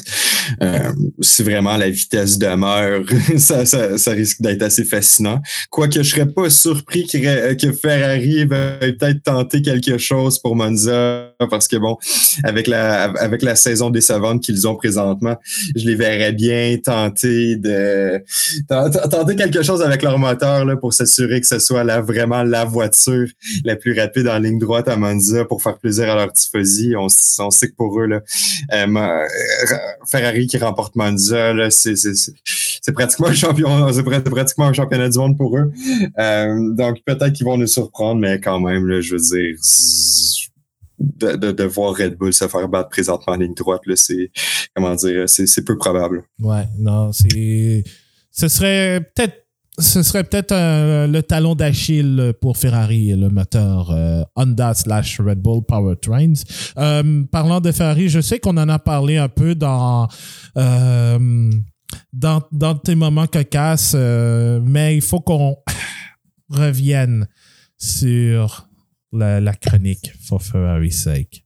[0.61, 3.03] Euh, si vraiment la vitesse demeure,
[3.37, 5.41] ça, ça, ça risque d'être assez fascinant.
[5.69, 11.33] Quoique je serais pas surpris que, que Ferrari veuille peut-être tenter quelque chose pour Monza,
[11.49, 11.97] parce que bon,
[12.45, 15.35] avec la avec la saison décevante qu'ils ont présentement,
[15.75, 18.23] je les verrais bien tenter de
[18.69, 22.63] tenter quelque chose avec leur moteur là, pour s'assurer que ce soit là vraiment la
[22.63, 23.27] voiture
[23.63, 26.95] la plus rapide en ligne droite à Monza pour faire plaisir à leur tifosi.
[26.95, 27.07] On,
[27.39, 28.19] on sait que pour eux, euh,
[28.71, 29.27] euh
[30.09, 33.33] Ferrari qui remporte Monza, c'est pratiquement un
[34.31, 35.71] pratiquement un championnat du monde pour eux.
[36.19, 39.55] Euh, donc peut-être qu'ils vont nous surprendre, mais quand même, je veux dire.
[40.99, 44.31] De, de, de, voir Red Bull se faire battre présentement en ligne droite, c'est
[44.75, 46.23] comment dire, c'est peu probable.
[46.39, 47.83] Ouais, non, c'est.
[48.31, 49.46] Ce serait peut-être
[49.79, 55.63] ce serait peut-être le talon d'Achille pour Ferrari, le moteur euh, Honda slash Red Bull
[55.63, 56.33] Powertrains.
[56.77, 60.07] Euh, parlant de Ferrari, je sais qu'on en a parlé un peu dans
[60.57, 61.49] euh,
[62.83, 65.57] tes moments cocasses, mais il faut qu'on
[66.49, 67.27] revienne
[67.77, 68.67] sur
[69.11, 71.45] la, la chronique for Ferrari's sake.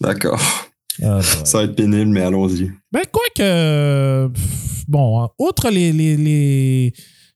[0.00, 0.69] D'accord.
[1.02, 2.70] Ah, ça va être pénible, mais allons-y.
[2.92, 4.30] Ben, quoi que.
[4.88, 6.92] Bon, outre les, les, les,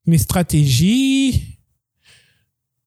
[0.07, 1.59] les, stratégies,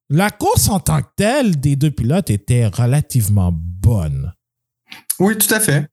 [0.10, 4.34] la course en tant que telle des deux pilotes était relativement bonne.
[5.20, 5.88] Oui, tout à fait.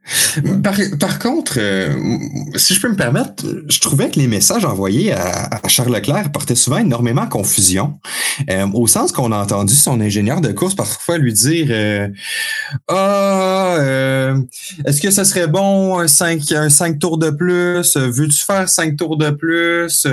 [1.01, 1.95] Par, contre, euh,
[2.57, 6.55] si je peux me permettre, je trouvais que les messages envoyés à, Charles Leclerc portaient
[6.55, 7.99] souvent énormément confusion,
[8.51, 12.09] euh, au sens qu'on a entendu son ingénieur de course parfois lui dire euh,
[12.89, 14.35] Ah,
[14.85, 17.97] est-ce que ce serait bon un 5, un 5 tours de plus?
[17.97, 20.07] Veux-tu faire 5 tours de plus?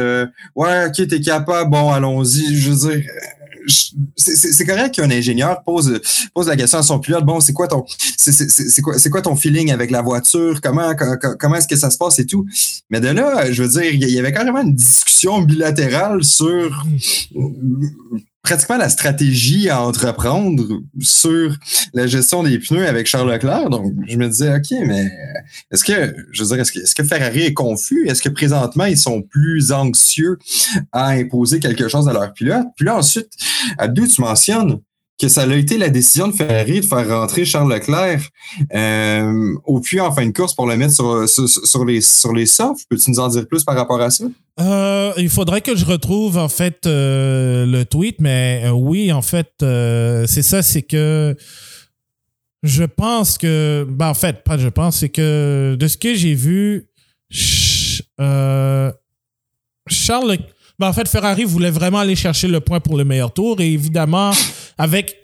[0.55, 2.55] ouais, ok, t'es capable, bon, allons-y.
[2.55, 3.03] Je veux dire
[4.15, 5.99] c'est correct qu'un ingénieur pose
[6.33, 7.25] pose la question à son pilote.
[7.25, 7.85] Bon, c'est quoi ton
[8.17, 10.61] c'est quoi quoi ton feeling avec la voiture?
[10.61, 10.93] Comment
[11.39, 12.45] comment est-ce que ça se passe et tout?
[12.89, 16.85] Mais de là, je veux dire, il y avait carrément une discussion bilatérale sur
[18.43, 21.55] pratiquement la stratégie à entreprendre sur
[21.93, 23.69] la gestion des pneus avec Charles Leclerc.
[23.69, 25.11] Donc, je me disais, OK, mais
[25.71, 28.07] est-ce que, je veux dire, est-ce que, Ferrari est confus?
[28.07, 30.37] Est-ce que présentement, ils sont plus anxieux
[30.91, 32.67] à imposer quelque chose à leur pilote?
[32.75, 33.29] Puis là, ensuite,
[33.89, 34.79] deux, tu mentionnes
[35.21, 38.27] que ça a été la décision de Ferrari de faire rentrer Charles Leclerc
[38.73, 42.87] euh, au puits en fin de course pour le mettre sur, les, sur les softs.
[42.89, 44.25] Peux-tu nous en dire plus par rapport à ça?
[44.59, 49.51] Euh, il faudrait que je retrouve en fait euh, le tweet, mais oui, en fait,
[49.59, 51.35] c'est ça, c'est que
[52.63, 56.33] je pense que, ben en fait, pas je pense, c'est que de ce que j'ai
[56.33, 56.87] vu,
[59.87, 60.37] Charles
[60.81, 63.71] ben en fait, Ferrari voulait vraiment aller chercher le point pour le meilleur tour et
[63.71, 64.31] évidemment,
[64.79, 65.15] avec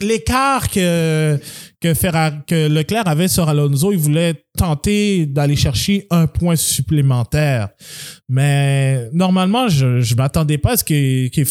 [0.00, 1.38] l'écart que,
[1.80, 7.68] Leclerc avait sur Alonso, il voulait tenter d'aller chercher un point supplémentaire.
[8.28, 11.46] Mais normalement, je ne m'attendais pas à ce qu'il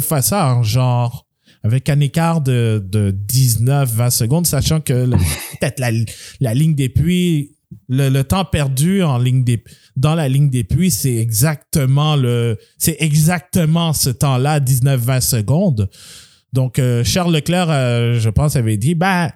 [0.00, 1.26] fasse ça en genre
[1.62, 5.10] avec un écart de, de 19-20 secondes, sachant que
[5.60, 5.90] peut-être la,
[6.40, 7.54] la ligne des puits,
[7.88, 9.62] le, le, temps perdu en ligne des,
[9.96, 15.90] dans la ligne des puits, c'est exactement le, c'est exactement ce temps-là, 19-20 secondes.
[16.52, 19.30] Donc, euh, Charles Leclerc, euh, je pense, avait dit, ben,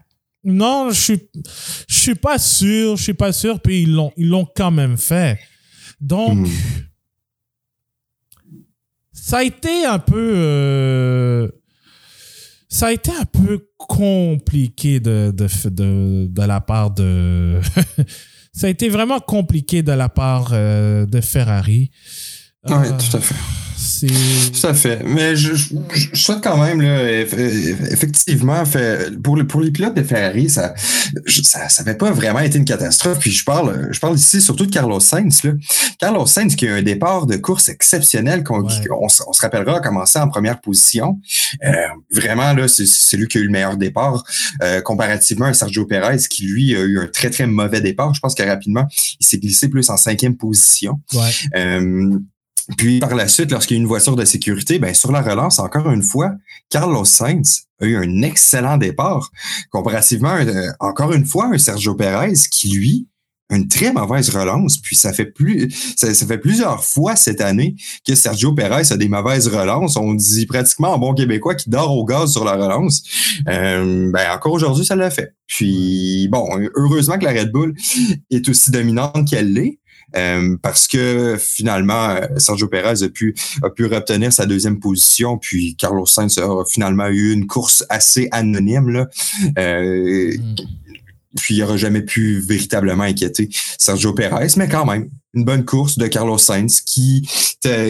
[0.44, 1.20] non, je suis,
[1.88, 4.96] je suis pas sûr, je suis pas sûr, puis ils l'ont, ils l'ont quand même
[4.96, 5.38] fait.
[6.00, 6.50] Donc, hmm.
[9.12, 11.48] ça a été un peu, euh,
[12.68, 17.60] ça a été un peu compliqué de, de, de, de la part de,
[18.52, 21.90] ça a été vraiment compliqué de la part de Ferrari.
[22.68, 23.65] Oui, tout à fait.
[24.00, 25.02] Tout à fait.
[25.04, 25.54] Mais je,
[26.12, 30.74] souhaite quand même, là, effectivement, fait, pour, pour les pilotes de Ferrari, ça
[31.26, 33.18] ça n'avait pas vraiment été une catastrophe.
[33.20, 35.42] Puis je parle, je parle ici surtout de Carlos Sainz.
[35.44, 35.52] Là.
[35.98, 40.18] Carlos Sainz qui a un départ de course exceptionnel, qu'on on, se rappellera, a commencé
[40.18, 41.20] en première position.
[41.64, 41.72] Euh,
[42.10, 44.24] vraiment, là, c'est lui qui a eu le meilleur départ,
[44.62, 48.14] euh, comparativement à Sergio Perez, qui lui a eu un très, très mauvais départ.
[48.14, 48.86] Je pense que rapidement,
[49.20, 51.00] il s'est glissé plus en cinquième position.
[51.12, 51.30] Ouais.
[51.56, 52.18] Euh,
[52.76, 55.58] puis par la suite, lorsqu'il y a une voiture de sécurité, ben sur la relance,
[55.58, 56.32] encore une fois,
[56.68, 59.30] Carlos Sainz a eu un excellent départ,
[59.70, 63.06] comparativement, euh, encore une fois, un Sergio Perez qui, lui,
[63.50, 64.78] a une très mauvaise relance.
[64.78, 69.08] Puis ça fait plus, ça, fait plusieurs fois cette année que Sergio Perez a des
[69.08, 69.96] mauvaises relances.
[69.96, 73.04] On dit pratiquement en bon québécois qu'il dort au gaz sur la relance.
[73.48, 75.34] Euh, ben encore aujourd'hui, ça l'a fait.
[75.46, 77.74] Puis bon, heureusement que la Red Bull
[78.30, 79.78] est aussi dominante qu'elle l'est.
[80.14, 85.36] Euh, parce que finalement, euh, Sergio Perez a pu, a pu obtenir sa deuxième position,
[85.36, 88.90] puis Carlos Sainz a finalement eu une course assez anonyme.
[88.90, 89.08] Là.
[89.58, 90.54] Euh, mm.
[91.36, 95.98] Puis il n'aura jamais pu véritablement inquiéter Sergio Perez, mais quand même, une bonne course
[95.98, 97.28] de Carlos Sainz qui,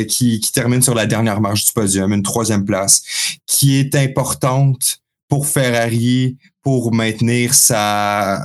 [0.08, 3.02] qui, qui termine sur la dernière marche du podium, une troisième place,
[3.46, 4.98] qui est importante
[5.28, 8.42] pour Ferrari pour maintenir sa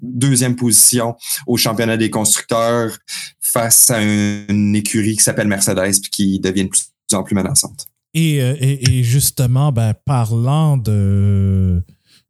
[0.00, 2.96] deuxième position au championnat des constructeurs
[3.40, 7.88] face à une écurie qui s'appelle Mercedes puis qui devient de plus en plus menaçante.
[8.14, 8.54] Et, euh,
[9.02, 11.82] justement, ben, parlant de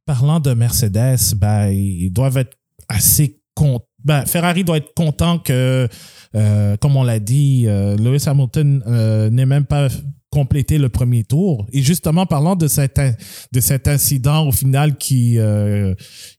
[0.04, 2.56] parlant de Mercedes, ben, ils doivent être
[2.88, 3.84] assez contents.
[4.26, 5.86] Ferrari doit être content que,
[6.34, 8.82] euh, comme on l'a dit, euh, Lewis Hamilton
[9.30, 9.88] n'ait même pas
[10.30, 11.66] complété le premier tour.
[11.72, 13.00] Et justement, parlant de cet,
[13.52, 15.38] de cet incident au final qui,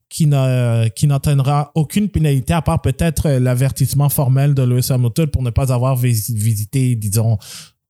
[0.10, 5.72] qui n'entraînera aucune pénalité à part peut-être l'avertissement formel de Lewis Hamilton pour ne pas
[5.72, 7.38] avoir visité, disons,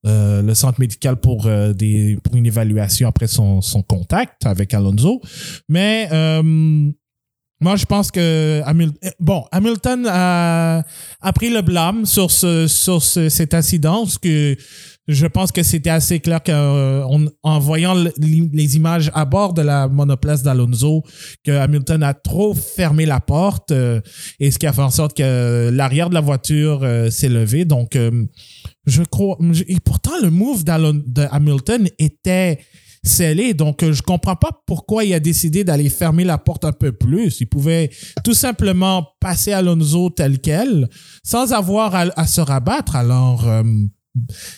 [0.06, 4.72] euh, le centre médical pour, euh, des, pour une évaluation après son, son contact avec
[4.72, 5.20] Alonso.
[5.68, 10.82] Mais euh, moi, je pense que Hamilton, bon, Hamilton a,
[11.20, 14.56] a pris le blâme sur, ce, sur ce, cet incident, parce que
[15.08, 19.62] je pense que c'était assez clair qu'en euh, en voyant les images à bord de
[19.62, 21.02] la monoplace d'Alonso,
[21.44, 24.00] que Hamilton a trop fermé la porte euh,
[24.38, 27.64] et ce qui a fait en sorte que l'arrière de la voiture euh, s'est levé.
[27.64, 27.98] Donc,
[28.86, 29.36] je crois.
[29.68, 32.60] Et pourtant, le move de Hamilton était
[33.02, 33.54] scellé.
[33.54, 37.40] Donc, je comprends pas pourquoi il a décidé d'aller fermer la porte un peu plus.
[37.40, 37.90] Il pouvait
[38.22, 40.88] tout simplement passer Alonso tel quel
[41.24, 42.96] sans avoir à, à se rabattre.
[42.96, 43.46] Alors,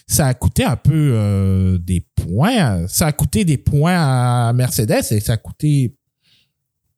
[0.06, 2.86] ça a coûté un peu euh, des points.
[2.88, 5.94] Ça a coûté des points à Mercedes et ça a coûté.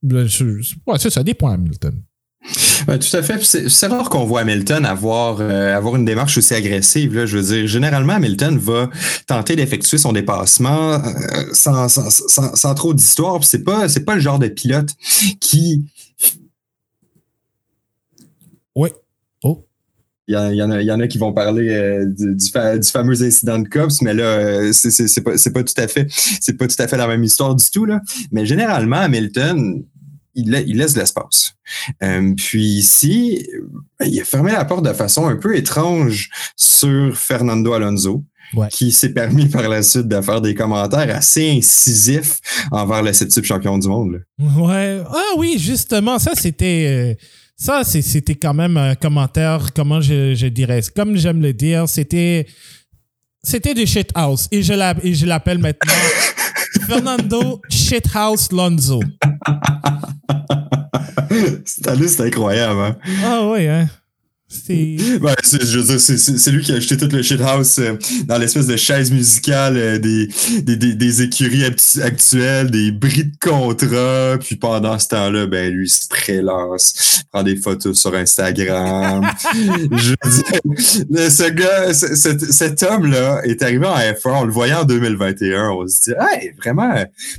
[0.03, 0.29] Ouais,
[0.99, 2.03] c'est ça, des points à Hamilton.
[2.87, 3.43] tout à fait.
[3.43, 7.15] C'est rare qu'on voit Hamilton avoir, euh, avoir une démarche aussi agressive.
[7.15, 7.27] Là.
[7.27, 8.91] Je veux dire, généralement, Hamilton va
[9.27, 11.01] tenter d'effectuer son dépassement euh,
[11.53, 13.43] sans, sans, sans, sans, trop d'histoire.
[13.45, 14.91] C'est pas, c'est pas le genre de pilote
[15.41, 15.87] qui.
[18.77, 18.91] Oui.
[20.27, 23.59] Il y, en a, y en a qui vont parler euh, du, du, fameux incident
[23.59, 26.07] de Cops, mais là, euh, c'est pas, pas tout à fait,
[26.41, 28.01] c'est pas tout à fait la même histoire du tout là.
[28.33, 29.85] Mais généralement, Hamilton,
[30.35, 31.57] il, il laisse l'espace.
[32.03, 33.47] Euh, puis ici,
[34.03, 38.25] il a fermé la porte de façon un peu étrange sur Fernando Alonso.
[38.71, 43.45] qui s'est permis par la suite de faire des commentaires assez incisifs envers le septième
[43.45, 44.23] champion du monde.
[44.39, 45.03] Ouais.
[45.07, 47.19] Ah oui, justement, ça c'était
[47.57, 52.47] ça, c'était quand même un commentaire, comment je, dirais, comme j'aime le dire, c'était
[53.43, 54.49] c'était du shithouse.
[54.51, 55.93] Et je l'appelle maintenant
[56.87, 59.01] Fernando Shithouse Lonzo.
[61.65, 62.81] Cette année, c'est incroyable.
[62.81, 62.97] Hein?
[63.23, 63.89] Ah oui, hein?
[64.65, 64.97] C'est.
[64.99, 68.77] je veux dire, c'est lui qui a acheté tout le shithouse euh, dans l'espèce de
[68.77, 70.29] chaise musicale euh, des,
[70.63, 74.39] des, des, écuries actuelles, des bris de contrat.
[74.39, 79.27] Puis pendant ce temps-là, ben lui, il se prélasse, prend des photos sur Instagram.
[79.55, 84.75] je veux dire, ce gars, cet, cet homme-là est arrivé en F1, on le voyait
[84.75, 85.71] en 2021.
[85.71, 86.93] On se dit, hey, vraiment,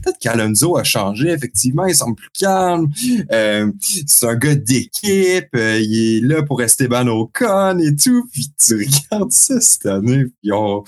[0.03, 1.29] peut-être qu'Alonso a changé.
[1.29, 2.89] Effectivement, il semble plus calme.
[3.31, 5.49] Euh, c'est un gars d'équipe.
[5.53, 10.25] il est là pour rester au con et tout, puis tu regardes ça cette année,
[10.25, 10.81] puis là,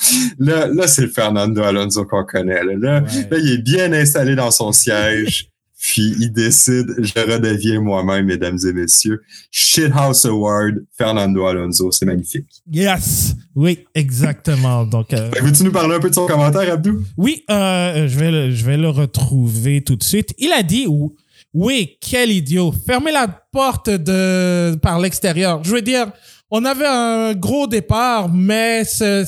[0.67, 2.63] là c'est le Fernando Alonso qu'on connaît.
[2.63, 3.01] Là.
[3.01, 3.03] Là,
[3.37, 5.49] il est bien installé dans son siège,
[5.79, 9.21] puis il décide, je redeviens moi-même, mesdames et messieurs.
[9.51, 12.47] Shithouse Award, Fernando Alonso, c'est magnifique.
[12.71, 13.35] Yes!
[13.55, 14.85] Oui, exactement.
[14.85, 17.03] Donc, euh, Veux-tu nous parler un peu de son commentaire, Abdou?
[17.17, 20.33] Oui, euh, je, vais le, je vais le retrouver tout de suite.
[20.37, 21.15] Il a dit, ou
[21.59, 22.71] oui, quel idiot.
[22.85, 25.63] Fermez la porte de par l'extérieur.
[25.63, 26.11] Je veux dire,
[26.51, 29.25] on avait un gros départ, mais ce,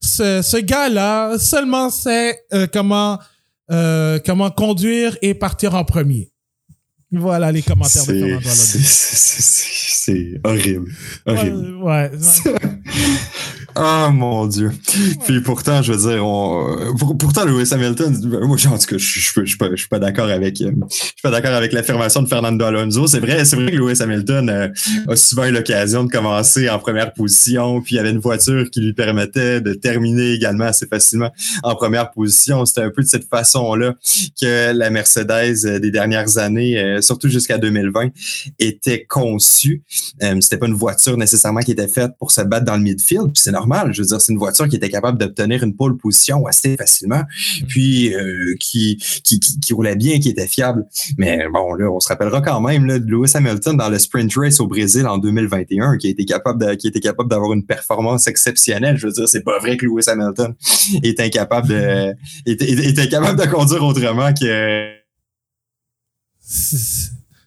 [0.00, 3.20] ce, ce gars-là seulement sait euh, comment,
[3.70, 6.32] euh, comment conduire et partir en premier.
[7.12, 10.90] Voilà les commentaires de Fernando C'est horrible.
[11.26, 11.76] Horrible.
[11.82, 12.10] ouais.
[13.74, 14.70] Ah mon Dieu.
[15.24, 19.20] Puis pourtant, je veux dire, on, pourtant Lewis Hamilton, moi en tout cas, je, je,
[19.20, 23.06] je, je suis pas, d'accord avec, je suis pas d'accord avec l'affirmation de Fernando Alonso.
[23.06, 24.68] C'est vrai, c'est vrai que Lewis Hamilton euh,
[25.08, 28.70] a souvent eu l'occasion de commencer en première position, puis il y avait une voiture
[28.70, 31.30] qui lui permettait de terminer également assez facilement
[31.62, 32.64] en première position.
[32.66, 33.94] C'était un peu de cette façon-là
[34.40, 38.10] que la Mercedes euh, des dernières années, euh, surtout jusqu'à 2020,
[38.58, 39.82] était conçue.
[40.40, 43.32] C'était pas une voiture nécessairement qui était faite pour se battre dans le midfield.
[43.32, 43.92] Puis c'est normal.
[43.92, 47.22] Je veux dire, c'est une voiture qui était capable d'obtenir une pole position assez facilement,
[47.22, 47.66] mm.
[47.68, 50.84] puis euh, qui, qui, qui, roulait bien, qui était fiable.
[51.16, 54.32] Mais bon, là, on se rappellera quand même là, de Lewis Hamilton dans le sprint
[54.34, 57.64] race au Brésil en 2021, qui a été capable de, qui était capable d'avoir une
[57.64, 58.96] performance exceptionnelle.
[58.96, 60.54] Je veux dire, c'est pas vrai que Lewis Hamilton
[61.02, 62.14] est incapable de,
[62.46, 65.02] est, incapable de conduire autrement que.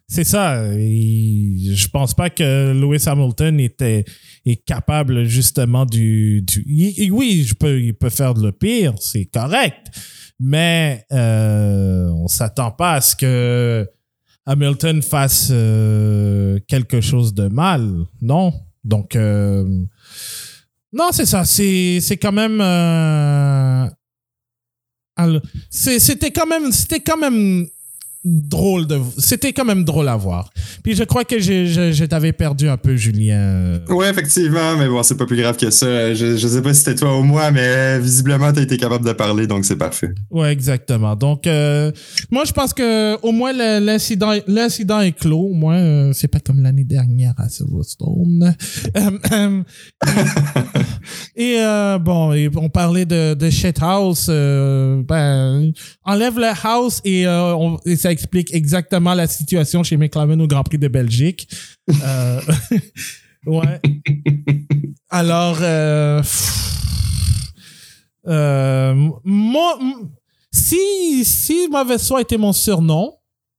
[0.08, 0.62] C'est ça.
[0.72, 4.04] je pense pas que Lewis Hamilton était
[4.44, 6.64] est capable justement du, du
[7.10, 9.88] oui, il peut faire de le pire, c'est correct,
[10.38, 13.88] mais euh, on s'attend pas à ce que
[14.46, 18.52] Hamilton fasse euh, quelque chose de mal, non?
[18.84, 19.64] Donc euh,
[20.92, 21.44] non, c'est ça.
[21.44, 23.86] C'est c'est quand même euh,
[25.68, 27.66] c'était quand même c'était quand même
[28.26, 30.50] drôle de c'était quand même drôle à voir.
[30.82, 33.80] Puis je crois que je, je, t'avais perdu un peu Julien.
[33.88, 36.12] Ouais effectivement mais bon c'est pas plus grave que ça.
[36.12, 39.06] Je, je sais pas si c'était toi ou moi mais visiblement tu as été capable
[39.06, 40.12] de parler donc c'est parfait.
[40.30, 41.14] Ouais exactement.
[41.14, 41.92] Donc euh,
[42.30, 45.50] moi je pense que au moins l'incident l'incident est clos.
[45.50, 48.54] Au moins euh, c'est pas comme l'année dernière à Silverstone.
[49.36, 49.62] Euh,
[51.36, 51.58] et
[52.00, 55.72] bon on parlait de, de shit house ben
[56.04, 60.64] enlève le house et, on, et ça explique exactement la situation chez McLaren au Grand
[60.64, 61.48] Prix de Belgique.
[62.02, 62.40] Euh,
[63.46, 63.80] ouais.
[65.10, 66.22] Alors, euh,
[68.26, 69.78] euh, moi,
[70.50, 73.12] si, si Mauvais Soi était mon surnom,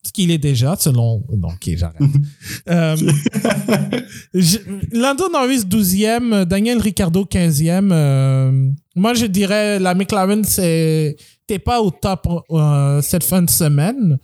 [0.04, 1.24] ce qu'il est déjà, selon.
[1.36, 2.02] Non, ok, j'arrête.
[2.70, 2.96] euh,
[4.92, 8.74] Lando Norris 12e, Daniel Ricciardo 15e.
[8.96, 12.28] moi, je dirais la McLaren, c'est t'es pas au top
[13.02, 14.18] cette fin de semaine.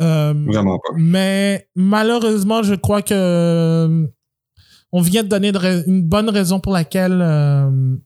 [0.00, 0.94] Euh, Vraiment pas.
[0.96, 4.06] Mais malheureusement, je crois que euh,
[4.92, 5.52] on vient de donner
[5.86, 7.96] une bonne raison pour laquelle euh,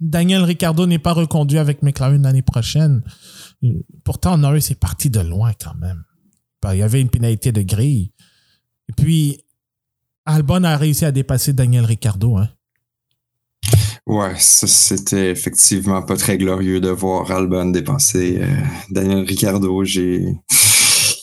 [0.00, 3.02] Daniel Ricciardo n'est pas reconduit avec McLaren l'année prochaine.
[4.04, 6.04] Pourtant, Norris est parti de loin quand même.
[6.62, 8.12] Ben, il y avait une pénalité de grille.
[8.88, 9.40] Et puis,
[10.26, 12.36] Albon a réussi à dépasser Daniel Ricciardo.
[12.36, 12.48] Hein.
[14.06, 18.40] Ouais, c'était effectivement pas très glorieux de voir Albon dépenser
[18.90, 19.82] Daniel Ricciardo.
[19.82, 20.36] J'ai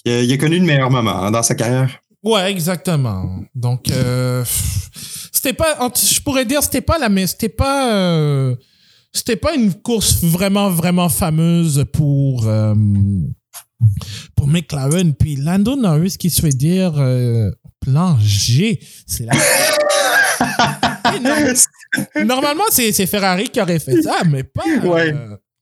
[0.05, 2.03] il a, connu le meilleur moment hein, dans sa carrière.
[2.23, 3.43] Ouais, exactement.
[3.53, 4.43] Donc, euh,
[5.31, 8.55] c'était pas, je pourrais dire, c'était pas la, mais c'était pas, euh,
[9.11, 12.73] c'était pas une course vraiment, vraiment fameuse pour, euh,
[14.35, 15.13] pour McLaren.
[15.13, 16.93] Puis Lando Norris qui se fait dire
[17.81, 19.33] plan G, c'est la.
[22.25, 24.63] Normalement, c'est Ferrari qui aurait fait ça, mais pas,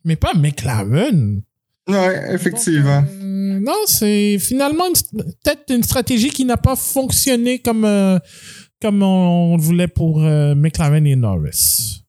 [0.05, 1.41] mais pas McLaren.
[1.87, 3.03] Ouais, effectivement.
[3.21, 8.19] Euh, non, c'est finalement peut-être une stratégie qui n'a pas fonctionné comme, euh,
[8.81, 12.00] comme on, voulait pour euh, McLaren et Norris.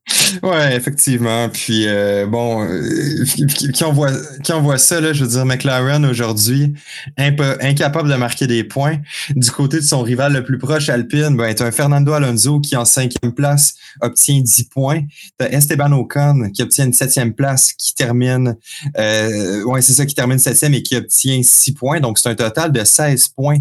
[0.43, 1.49] Ouais, effectivement.
[1.49, 4.11] Puis euh, bon, euh, qui, on voit,
[4.43, 6.75] qui on voit ça, là, je veux dire, McLaren aujourd'hui,
[7.17, 8.99] incapable de marquer des points.
[9.31, 12.77] Du côté de son rival le plus proche, Alpine, ben, t'as un Fernando Alonso qui,
[12.77, 15.03] en cinquième place, obtient 10 points.
[15.39, 18.57] T'as Esteban Ocon qui obtient une septième place, qui termine,
[18.99, 22.01] euh, ouais, c'est ça, qui termine septième et qui obtient 6 points.
[22.01, 23.59] Donc, c'est un total de 16 points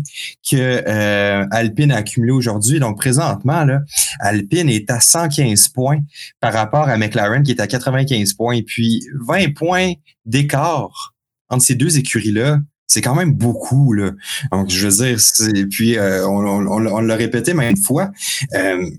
[0.50, 2.80] que euh, Alpine a accumulé aujourd'hui.
[2.80, 3.82] Donc, présentement, là,
[4.20, 6.00] Alpine est à 115 points
[6.42, 8.56] par rapport à McLaren qui est à 95 points.
[8.56, 9.94] Et puis 20 points
[10.26, 11.14] d'écart
[11.50, 13.94] entre ces deux écuries-là, c'est quand même beaucoup.
[13.94, 14.12] Là.
[14.52, 18.12] Donc, je veux dire, puis euh, on, l'a répété même une fois.
[18.54, 18.90] Euh,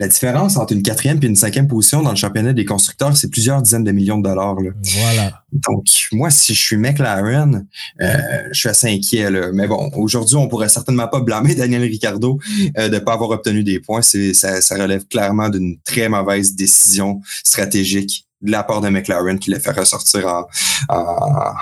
[0.00, 3.30] la différence entre une quatrième et une cinquième position dans le championnat des constructeurs, c'est
[3.30, 4.56] plusieurs dizaines de millions de dollars.
[4.56, 5.42] Voilà.
[5.52, 7.66] Donc, moi, si je suis McLaren,
[8.00, 8.18] euh,
[8.50, 9.30] je suis assez inquiet.
[9.30, 9.52] Là.
[9.52, 12.38] Mais bon, aujourd'hui, on pourrait certainement pas blâmer Daniel Ricciardo
[12.78, 14.02] euh, de ne pas avoir obtenu des points.
[14.02, 19.60] Ça relève clairement d'une très mauvaise décision stratégique de la part de McLaren qui l'a
[19.60, 20.46] fait ressortir en,
[20.88, 21.54] en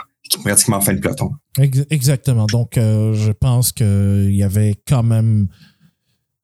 [0.43, 1.33] pratiquement fin de peloton.
[1.91, 2.47] Exactement.
[2.47, 5.49] Donc, euh, je pense qu'il y avait quand même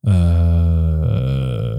[0.09, 1.79] euh,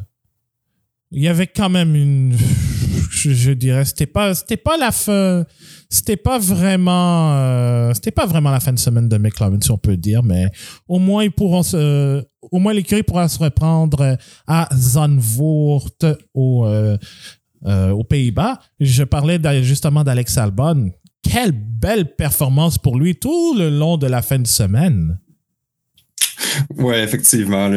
[1.11, 2.38] il y avait quand même une
[3.11, 5.45] je, dirais c'était pas c'était pas la fin
[5.89, 9.77] c'était pas vraiment euh, c'était pas vraiment la fin de semaine de McLaren si on
[9.77, 10.47] peut dire mais
[10.88, 14.17] au moins ils pourront se au moins l'écurie pourra se reprendre
[14.47, 15.89] à Zandvoort
[16.34, 16.65] au
[17.65, 18.57] euh, aux Pays-Bas.
[18.80, 20.91] Je parlais justement d'Alex Albon.
[21.21, 25.19] Quelle belle performance pour lui tout le long de la fin de semaine
[26.77, 27.69] oui, effectivement.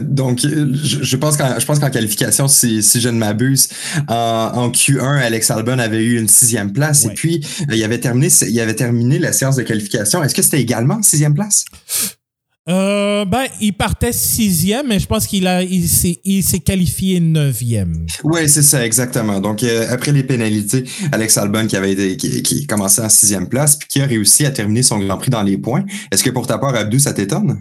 [0.00, 3.68] Donc, je, pense qu'en, je pense qu'en qualification, si, si je ne m'abuse,
[4.08, 8.60] en, Q1, Alex Albon avait eu une sixième place et puis il avait terminé, il
[8.60, 10.22] avait terminé la séance de qualification.
[10.22, 11.64] Est-ce que c'était également sixième place?
[12.68, 17.18] Euh, ben, il partait sixième, mais je pense qu'il a, il s'est, il s'est qualifié
[17.18, 18.06] neuvième.
[18.22, 19.40] Oui, c'est ça, exactement.
[19.40, 23.48] Donc, euh, après les pénalités, Alex Albon qui avait été, qui, qui commençait en sixième
[23.48, 25.84] place, puis qui a réussi à terminer son Grand Prix dans les points.
[26.12, 27.60] Est-ce que pour ta part, Abdou, ça t'étonne?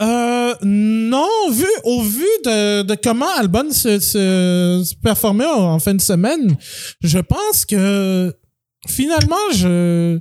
[0.00, 5.92] Euh, non, vu, au vu de, de comment Albon se, se, se performait en fin
[5.92, 6.56] de semaine,
[7.02, 8.34] je pense que
[8.88, 10.18] finalement, je,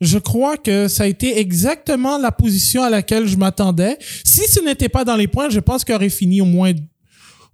[0.00, 3.98] je crois que ça a été exactement la position à laquelle je m'attendais.
[4.24, 6.72] Si ce n'était pas dans les points, je pense qu'il aurait fini au moins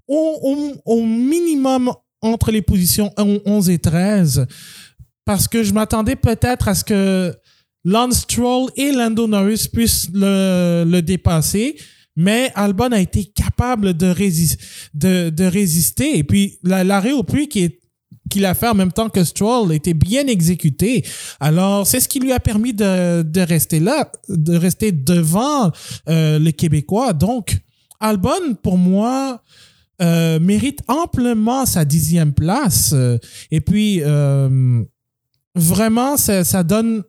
[0.07, 1.91] au, au, au, minimum
[2.21, 4.47] entre les positions 11 et 13.
[5.25, 7.35] Parce que je m'attendais peut-être à ce que
[7.85, 11.77] Lance Stroll et Lando Norris puissent le, le dépasser.
[12.17, 16.19] Mais Albon a été capable de, résister, de, de résister.
[16.19, 17.81] Et puis, l'arrêt au puits qui est
[18.31, 21.05] qu'il a fait en même temps que Stroll était bien exécuté.
[21.41, 25.71] Alors, c'est ce qui lui a permis de, de rester là, de rester devant
[26.09, 27.13] euh, les Québécois.
[27.13, 27.59] Donc,
[28.01, 29.43] Albon, pour moi,
[30.03, 32.95] euh, mérite amplement sa dixième place.
[33.51, 34.83] Et puis, euh,
[35.55, 37.03] vraiment, ça, ça donne...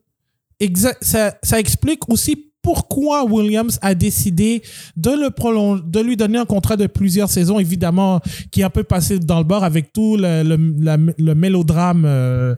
[1.01, 4.63] Ça, ça explique aussi pourquoi Williams a décidé
[4.97, 8.71] de le prolonger, de lui donner un contrat de plusieurs saisons, évidemment, qui est un
[8.71, 12.55] peu passé dans le bord avec tout le, mélodrame euh,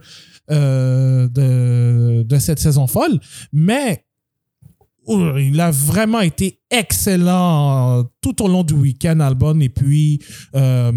[0.49, 1.27] euh,
[2.23, 3.19] de, cette saison folle.
[3.51, 4.05] Mais
[5.07, 9.59] oh, il a vraiment été excellent tout au long du week-end, Albon.
[9.59, 10.21] Et puis,
[10.55, 10.93] euh,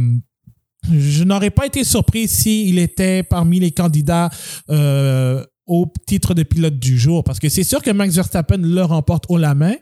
[0.89, 4.31] je n'aurais pas été surpris s'il était parmi les candidats
[4.71, 7.23] euh, au titre de pilote du jour.
[7.23, 9.77] Parce que c'est sûr que Max Verstappen le remporte haut la main,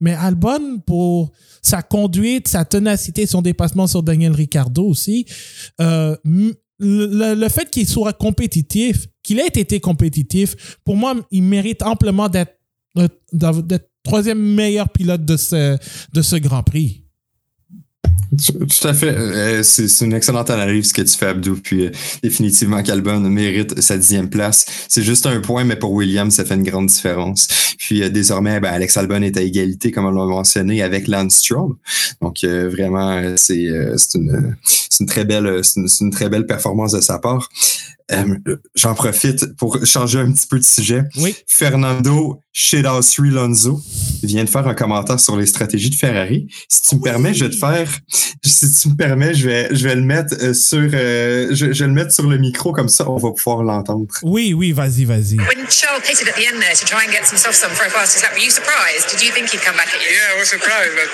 [0.00, 1.30] mais Albon, pour
[1.62, 5.26] sa conduite, sa ténacité, son dépassement sur Daniel Ricciardo aussi,
[5.80, 6.16] euh,
[6.80, 12.56] le, fait qu'il soit compétitif, qu'il ait été compétitif, pour moi, il mérite amplement d'être
[13.32, 15.36] d'être troisième meilleur pilote de
[16.12, 16.99] de ce Grand Prix.
[18.30, 19.08] Tout à fait.
[19.08, 21.56] Euh, c'est une excellente analyse que tu fais, Abdou.
[21.56, 21.90] Puis euh,
[22.22, 24.66] définitivement, Calbon mérite sa dixième place.
[24.88, 27.48] C'est juste un point, mais pour Williams, ça fait une grande différence.
[27.78, 31.36] Puis euh, désormais, ben, Alex Albon est à égalité, comme on l'a mentionné, avec Lance
[31.36, 31.74] Stroll.
[32.22, 33.64] Donc vraiment, c'est
[34.14, 34.56] une,
[35.00, 37.48] une, très belle performance de sa part.
[38.12, 41.02] Euh, j'en profite pour changer un petit peu de sujet.
[41.16, 41.36] Oui.
[41.46, 43.80] Fernando Shedasri Lonzo
[44.22, 46.48] vient de faire un commentaire sur les stratégies de Ferrari.
[46.68, 47.88] Si tu me permets, je vais te faire,
[48.44, 51.84] si tu me permets, je vais, je vais le mettre euh, sur, euh, je, je,
[51.84, 54.06] vais le mettre sur le micro comme ça, on va pouvoir l'entendre.
[54.22, 55.36] Oui, oui, vas-y, vas-y.
[55.36, 57.86] When Charles pitted at the end there to try and get some soft sun for
[57.86, 59.10] a fastest lap, were you surprised?
[59.10, 60.10] Did you think he'd come back at you?
[60.10, 61.08] Yeah, I was surprised, but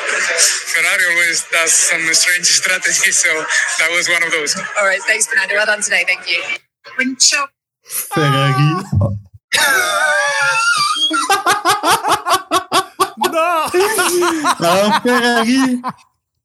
[0.72, 3.30] Ferrari always does some strange strategies, so
[3.78, 4.56] that was one of those.
[4.80, 5.54] All right, thanks, Fernando.
[5.54, 6.04] Well done today.
[6.08, 6.65] Thank you.
[7.84, 8.74] Ferrari.
[13.32, 13.66] non!
[14.60, 15.82] Alors, Ferrari,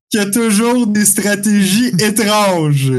[0.09, 2.91] qui a toujours des stratégies étranges.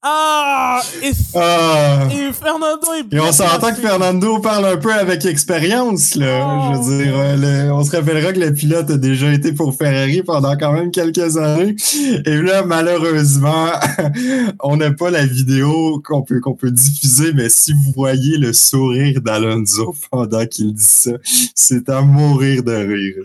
[0.00, 0.80] Ah!
[1.02, 2.06] Et, ah.
[2.12, 6.46] et Fernando est Et on s'entend que Fernando parle un peu avec expérience, là.
[6.46, 6.72] Oh.
[6.72, 10.22] Je veux dire, le, on se rappellera que le pilote a déjà été pour Ferrari
[10.22, 11.74] pendant quand même quelques années.
[12.24, 13.70] Et là, malheureusement,
[14.60, 18.52] on n'a pas la vidéo qu'on peut, qu'on peut diffuser, mais si vous voyez le
[18.52, 21.12] sourire d'Alonso pendant qu'il dit ça,
[21.56, 23.16] c'est à mourir de rire.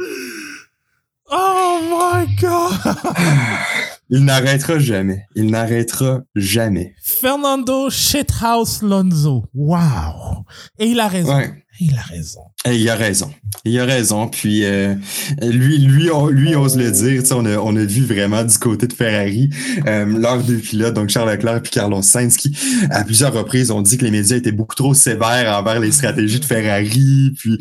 [1.32, 2.96] Oh my god!
[4.16, 5.26] Il n'arrêtera jamais.
[5.36, 6.94] Il n'arrêtera jamais.
[7.02, 9.46] Fernando Shithouse Lonzo.
[9.56, 10.46] Wow.
[10.78, 11.36] Et il a raison.
[11.36, 11.63] Ouais.
[11.80, 12.42] Il a raison.
[12.72, 13.34] Il a raison.
[13.66, 14.28] Il a raison.
[14.28, 14.94] Puis euh,
[15.42, 17.24] lui, lui, on, lui ose le dire.
[17.32, 19.50] On a, on a vu vraiment du côté de Ferrari
[19.88, 22.56] euh, leurs deux pilotes, donc Charles Leclerc et Carlos Sainz, qui
[22.92, 26.40] à plusieurs reprises ont dit que les médias étaient beaucoup trop sévères envers les stratégies
[26.40, 27.34] de Ferrari.
[27.38, 27.58] Puis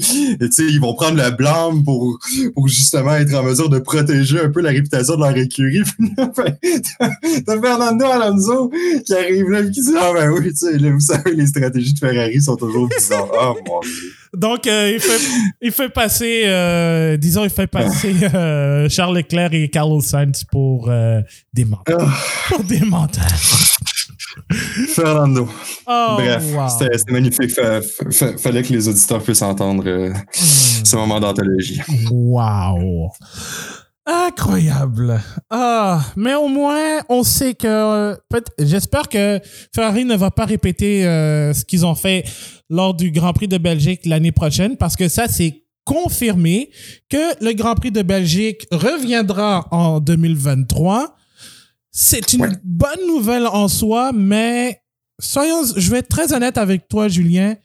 [0.58, 2.18] ils vont prendre le blâme pour,
[2.54, 5.82] pour justement être en mesure de protéger un peu la réputation de leur écurie.
[7.46, 8.70] T'as Fernando Alonso
[9.06, 11.98] qui arrive là et qui dit Ah ben oui, sais, vous savez, les stratégies de
[11.98, 13.28] Ferrari sont toujours bizarres.
[13.32, 14.01] Oh mon Dieu.
[14.34, 15.20] Donc, euh, il, fait,
[15.61, 20.90] il fait passer, euh, disons, il fait passer euh, Charles Leclerc et Carlos Sainz pour
[21.53, 22.00] des menteurs.
[22.00, 22.55] Oh.
[22.55, 23.22] Pour des menteurs.
[24.94, 25.48] Fernando.
[25.86, 26.68] Oh, Bref, wow.
[26.68, 27.50] c'était magnifique.
[27.50, 30.14] Fa, fa, fallait que les auditeurs puissent entendre mm.
[30.32, 31.82] ce moment d'anthologie.
[32.11, 33.12] Wow.
[34.05, 35.20] Incroyable.
[35.48, 38.16] Ah, mais au moins, on sait que
[38.59, 39.38] j'espère que
[39.72, 42.24] Ferrari ne va pas répéter euh, ce qu'ils ont fait
[42.73, 46.70] lors du Grand Prix de Belgique l'année prochaine parce que ça c'est confirmé
[47.09, 51.14] que le Grand Prix de Belgique reviendra en 2023.
[51.91, 52.53] C'est une Ouais.
[52.64, 54.81] bonne nouvelle en soi, mais
[55.20, 57.57] soyons je vais être très honnête avec toi Julien,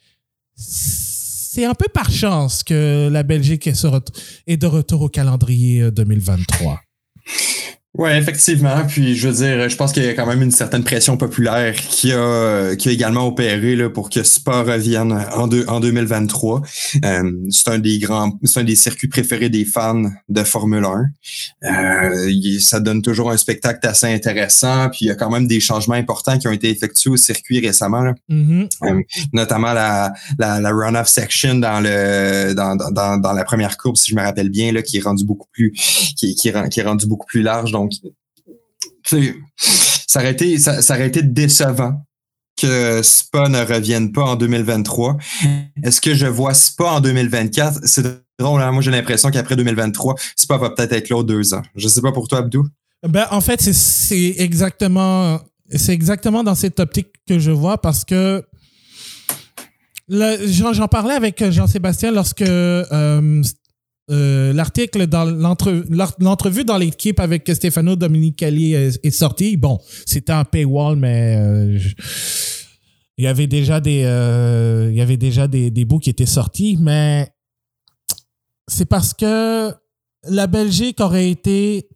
[0.54, 6.80] c'est un peu par chance que la Belgique est, de retour au calendrier euh, 2023.
[7.98, 8.84] Oui, effectivement.
[8.86, 11.74] Puis je veux dire, je pense qu'il y a quand même une certaine pression populaire
[11.74, 16.62] qui a, qui a également opéré là, pour que Spa revienne en, deux- en 2023.
[17.04, 21.06] Euh, c'est un des grands, c'est un des circuits préférés des fans de Formule 1.
[21.64, 24.88] Euh, ça donne toujours un spectacle assez intéressant.
[24.90, 27.58] Puis il y a quand même des changements importants qui ont été effectués au circuit
[27.60, 28.02] récemment.
[28.02, 28.68] là Mhm.
[29.32, 34.12] notamment la, la, la run-off section dans le dans, dans, dans la première courbe, si
[34.12, 35.72] je me rappelle bien, là, qui est rendu beaucoup plus
[36.16, 37.72] qui, qui, qui est rendu beaucoup plus large.
[37.72, 37.87] Donc,
[39.04, 42.04] ça aurait été ça, été décevant
[42.60, 45.16] que Spa ne revienne pas en 2023.
[45.82, 47.80] Est-ce que je vois Spa en 2024?
[47.84, 48.04] C'est
[48.38, 48.72] drôle, hein?
[48.72, 51.62] moi j'ai l'impression qu'après 2023, Spa va peut-être être là deux ans.
[51.76, 52.66] Je sais pas pour toi, Abdou.
[53.06, 55.40] Ben, en fait, c'est- exactement,
[55.72, 58.44] c'est exactement dans cette optique que je vois parce que
[60.08, 63.42] j'en parlais avec Jean-Sébastien lorsque euh,
[64.10, 69.56] euh, l'article dans l'entrevue dans l'équipe avec Stefano Dominicali est, est sorti.
[69.56, 71.78] Bon, c'était un paywall, mais euh,
[73.18, 76.26] il y avait déjà des, euh, il y avait déjà des, des bouts qui étaient
[76.26, 77.28] sortis, mais
[78.66, 79.72] c'est parce que
[80.24, 81.88] la Belgique aurait été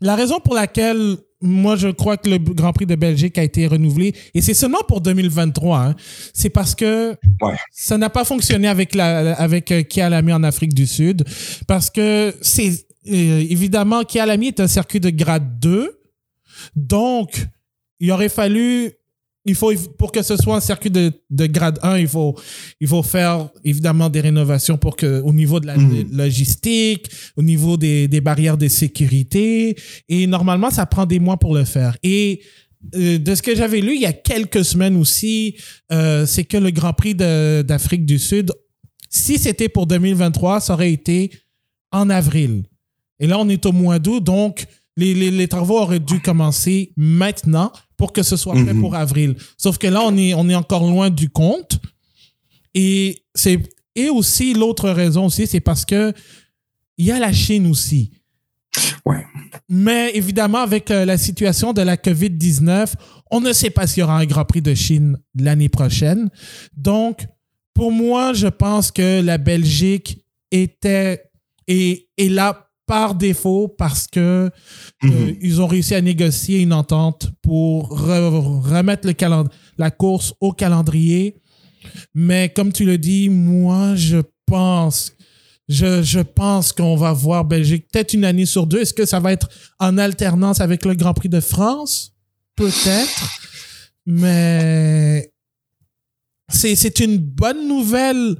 [0.00, 3.66] la raison pour laquelle moi je crois que le Grand Prix de Belgique a été
[3.66, 4.14] renouvelé.
[4.34, 5.94] Et c'est seulement pour 2023, hein,
[6.32, 7.54] c'est parce que Ouais.
[7.72, 11.24] ça n'a pas fonctionné avec la avec euh, Kialami en Afrique du Sud.
[11.66, 12.68] Parce que c'est
[13.08, 15.92] euh, évidemment Kialami est un circuit de grade 2
[16.74, 17.46] donc
[18.00, 18.92] il aurait fallu
[19.46, 22.34] il faut pour que ce soit un circuit de, de grade 1, il faut
[22.80, 26.08] il faut faire évidemment des rénovations pour que au niveau de la Mhm.
[26.12, 29.76] logistique, au niveau des, des barrières de sécurité
[30.08, 31.96] et normalement ça prend des mois pour le faire.
[32.02, 32.42] Et
[32.94, 35.56] euh, de ce que j'avais lu il y a quelques semaines aussi,
[35.92, 38.52] euh, c'est que le Grand Prix d'Afrique du Sud,
[39.08, 41.30] si c'était pour 2023, ça aurait été
[41.92, 42.64] en avril.
[43.20, 44.66] Et là, on est au mois d'août, donc
[44.96, 48.80] les, les, les travaux auraient dû commencer maintenant pour que ce soit prêt Mhm.
[48.80, 49.36] pour avril.
[49.56, 51.78] Sauf que là, on est, on est encore loin du compte.
[52.74, 53.58] Et, c'est,
[53.94, 56.12] et aussi, l'autre raison aussi, c'est parce que
[56.98, 58.10] il y a la Chine aussi.
[59.04, 59.24] Ouais.
[59.68, 62.92] Mais évidemment, avec euh, la situation de la COVID-19,
[63.30, 66.28] on ne sait pas s'il y aura un Grand Prix de Chine l'année prochaine.
[66.76, 67.26] Donc,
[67.74, 71.22] pour moi, je pense que la Belgique était
[71.66, 74.50] et est là par défaut parce que euh,
[75.02, 75.36] Mhm.
[75.40, 79.14] ils ont réussi à négocier une entente pour re- remettre le
[79.78, 81.40] la course au calendrier.
[82.14, 85.12] Mais comme tu le dis, moi, je pense,
[85.68, 88.80] je, je pense qu'on va voir Belgique peut-être une année sur deux.
[88.80, 92.12] Est-ce que ça va être en alternance avec le Grand Prix de France?
[92.56, 93.30] Peut-être.
[94.06, 95.32] Mais
[96.48, 98.36] c'est, c'est une bonne nouvelle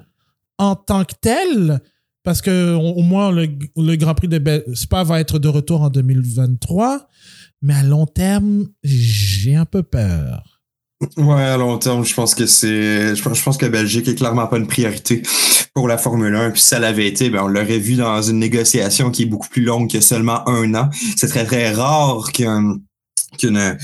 [0.59, 1.81] en tant que telle
[2.27, 7.07] parce que au moins le, Grand Prix de Spa va être de retour en 2023.
[7.63, 10.61] Mais à long terme, j'ai un peu peur.
[11.17, 13.15] Ouais, à long terme, je pense que c'est.
[13.15, 15.23] Je pense que Belgique est clairement pas une priorité
[15.73, 16.51] pour la Formule 1.
[16.51, 19.49] Puis si ça l'avait été, ben on l'aurait vu dans une négociation qui est beaucoup
[19.49, 20.91] plus longue que seulement un an.
[21.17, 22.79] C'est très, très rare qu'un
[23.37, 23.77] qu'un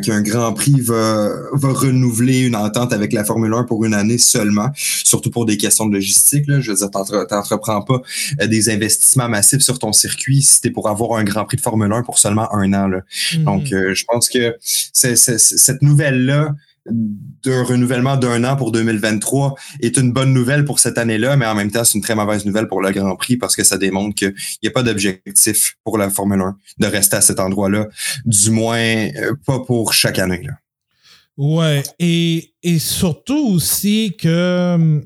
[0.00, 4.18] qu'un Grand Prix va, va renouveler une entente avec la Formule 1 pour une année
[4.18, 6.44] seulement, surtout pour des questions de logistique.
[6.46, 6.60] Là.
[6.60, 8.00] Je veux dire, t'entre- t'entreprends pas
[8.40, 11.62] euh, des investissements massifs sur ton circuit si t'es pour avoir un Grand Prix de
[11.62, 12.88] Formule 1 pour seulement un an.
[12.88, 13.00] Là.
[13.44, 16.54] Donc, euh, je pense que cette nouvelle-là
[16.86, 21.54] d'un renouvellement d'un an pour 2023 est une bonne nouvelle pour cette année-là, mais en
[21.54, 24.14] même temps, c'est une très mauvaise nouvelle pour le Grand Prix parce que ça démontre
[24.14, 27.88] qu'il n'y a pas d'objectif pour la Formule 1 de rester à cet endroit-là,
[28.24, 30.42] du moins euh, pas pour chaque année.
[30.42, 30.54] Là.
[31.36, 35.00] Ouais, et, surtout aussi que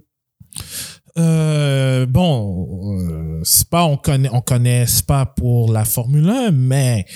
[1.19, 7.07] euh, bon, euh, Spa, on connaît, on connaît Spa pour la Formule 1, mais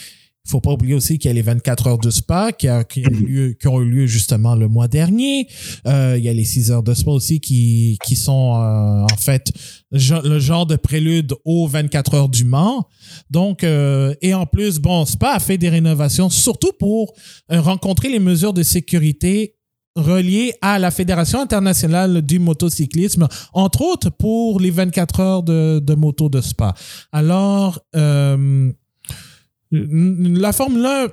[0.51, 3.85] faut pas oublier aussi qu'il y a les 24 heures de Spa qui, ont eu
[3.85, 5.47] lieu justement le mois dernier.
[5.87, 9.53] Euh, il y a les 6 heures de Spa aussi qui, sont euh, en fait
[9.93, 12.87] le genre de prélude aux 24 heures du Mans.
[13.31, 17.15] Donc, euh, et en plus, bon, Spa a fait des rénovations, surtout pour
[17.49, 19.55] rencontrer les mesures de sécurité
[19.97, 26.29] reliées à la Fédération internationale du motocyclisme, entre autres pour les 24 heures de, moto
[26.29, 26.75] de Spa.
[27.13, 27.81] Alors,
[29.71, 31.09] la Formule 1,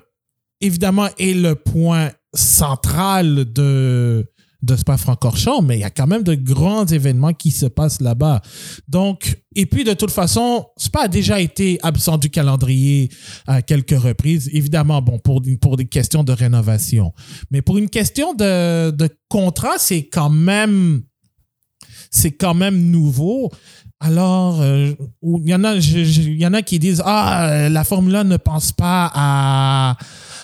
[0.62, 4.26] évidemment, est le point central de,
[4.62, 8.42] de Spa-Francorchamps, mais il y a quand même de grands événements qui se passent là-bas.
[8.88, 13.10] Donc, et puis de toute façon, Spa a déjà été absent du calendrier
[13.46, 14.50] à quelques reprises.
[14.54, 17.14] Évidemment, bon, pour, pour des questions de rénovation.
[17.52, 21.04] Mais pour une question de, de contrat, c'est quand même
[22.10, 23.52] c'est quand même nouveau.
[24.00, 24.94] Alors, euh,
[25.24, 28.72] il y en a, y en a qui disent ah la Formule 1 ne pense
[28.72, 29.98] pas à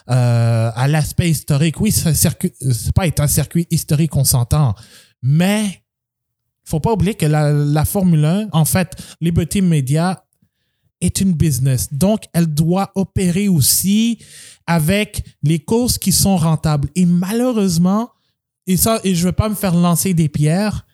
[0.10, 1.80] euh, à l'aspect historique.
[1.80, 4.76] Oui, c'est pas être un circuit historique, on s'entend,
[5.22, 5.82] mais
[6.66, 10.26] faut pas oublier que la, la Formule 1, en fait, Liberty Media
[11.00, 11.88] est une business.
[11.94, 14.20] Donc, elle doit opérer aussi
[14.68, 16.90] avec les courses qui sont rentables.
[16.96, 18.10] Et malheureusement,
[18.68, 20.86] et ça, et je veux pas me faire lancer des pierres,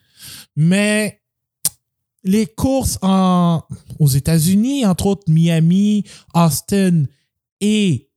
[0.55, 1.18] mais
[2.23, 3.61] les courses en,
[3.99, 6.03] aux États-Unis, entre autres Miami,
[6.33, 7.05] Austin
[7.61, 8.07] et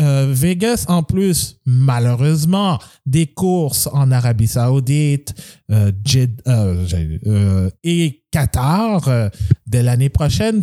[0.00, 5.34] euh, Vegas, en plus, malheureusement, des courses en Arabie Saoudite
[5.70, 5.92] euh,
[6.48, 9.30] euh, et Qatar
[9.66, 10.60] de l'année prochaine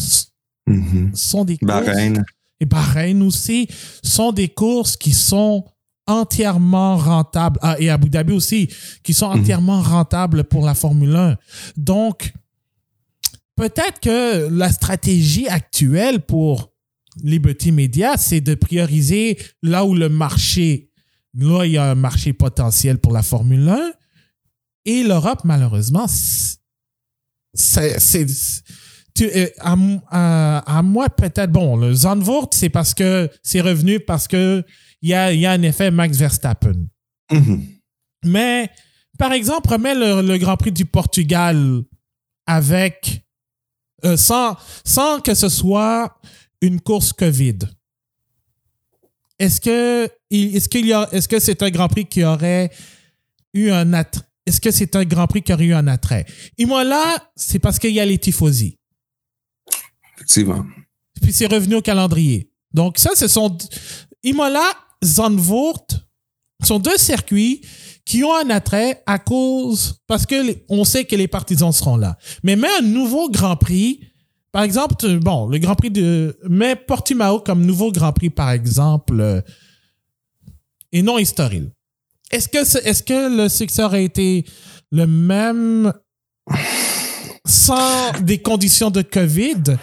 [0.68, 1.12] Mhm.
[1.16, 1.72] sont des courses.
[1.86, 2.24] Bahreïn.
[2.60, 3.68] Et Bahreïn aussi
[4.04, 5.66] sont des courses qui sont
[6.06, 7.60] entièrement rentables.
[7.64, 8.68] Ah, et Abu Dhabi aussi,
[9.04, 9.40] qui sont Mhm.
[9.42, 11.38] entièrement rentables pour la Formule 1.
[11.78, 12.34] Donc,
[13.60, 16.72] peut-être que la stratégie actuelle pour
[17.22, 20.91] Liberty Media, c'est de prioriser là où le marché,
[21.34, 23.91] là, il y a un marché potentiel pour la Formule 1.
[24.86, 26.05] Et l'Europe, malheureusement,
[27.53, 28.26] c'est,
[29.14, 29.76] tu, euh, à,
[30.10, 34.64] à, à, moi, peut-être, bon, le Zandvoort, c'est parce que c'est revenu parce que
[35.01, 36.88] il y a, y a un effet Max Verstappen.
[37.30, 37.60] Mm -hmm.
[38.26, 38.70] Mais,
[39.18, 41.84] par exemple, remets le, le, Grand Prix du Portugal
[42.45, 43.28] avec,
[44.06, 46.18] euh, sans, sans que ce soit
[46.62, 47.60] une course COVID.
[49.38, 52.70] Est-ce que, est-ce qu'il y a, est-ce que c'est un Grand Prix qui aurait
[53.54, 54.26] eu un attrait?
[54.45, 56.26] Est-ce que c'est un Grand Prix qui aurait eu un attrait?
[56.58, 58.78] Là, c'est parce qu'il y a les tifosi.
[60.16, 60.66] Effectivement.
[61.22, 62.52] Puis c'est revenu au calendrier.
[62.74, 63.58] Donc ça, ce sont
[64.24, 64.68] Imola,
[65.04, 65.88] Zandvoort
[66.66, 67.62] sont deux circuits
[68.05, 72.18] qui ont un attrait à cause parce que on sait que les partisans seront là.
[72.43, 73.99] Mais met un nouveau Grand Prix,
[74.51, 79.20] par exemple, bon, le Grand Prix de mais Portimao comme nouveau Grand Prix par exemple
[79.20, 79.41] euh,
[80.91, 81.72] et non Estoril.
[82.32, 84.45] Est-ce que est-ce que le succès aurait été
[84.91, 85.93] le même
[87.45, 89.78] sans des conditions de COVID?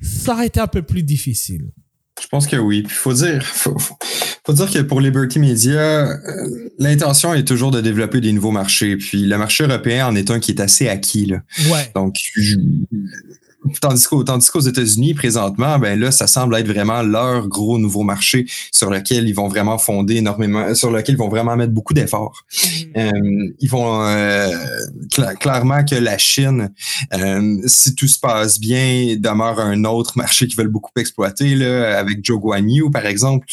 [0.00, 1.70] Ça aurait été un peu plus difficile.
[2.20, 2.82] Je pense que oui.
[2.82, 3.96] Puis faut dire, faut, faut,
[4.44, 8.96] faut dire que pour Liberty Media, euh, l'intention est toujours de développer des nouveaux marchés.
[8.96, 11.26] Puis le marché européen en est un qui est assez acquis.
[11.26, 11.42] Là.
[11.70, 11.90] Ouais.
[11.94, 12.56] Donc, je,
[13.80, 18.90] Tandis qu'aux, États-Unis, présentement, ben là, ça semble être vraiment leur gros nouveau marché sur
[18.90, 22.44] lequel ils vont vraiment fonder énormément, sur lequel ils vont vraiment mettre beaucoup d'efforts.
[22.52, 22.98] Mmh.
[22.98, 23.10] Euh,
[23.60, 24.48] ils vont euh,
[25.12, 26.70] cl- clairement que la Chine,
[27.12, 31.98] euh, si tout se passe bien, demeure un autre marché qu'ils veulent beaucoup exploiter, là,
[31.98, 33.46] avec Joe Guan Yu, par exemple.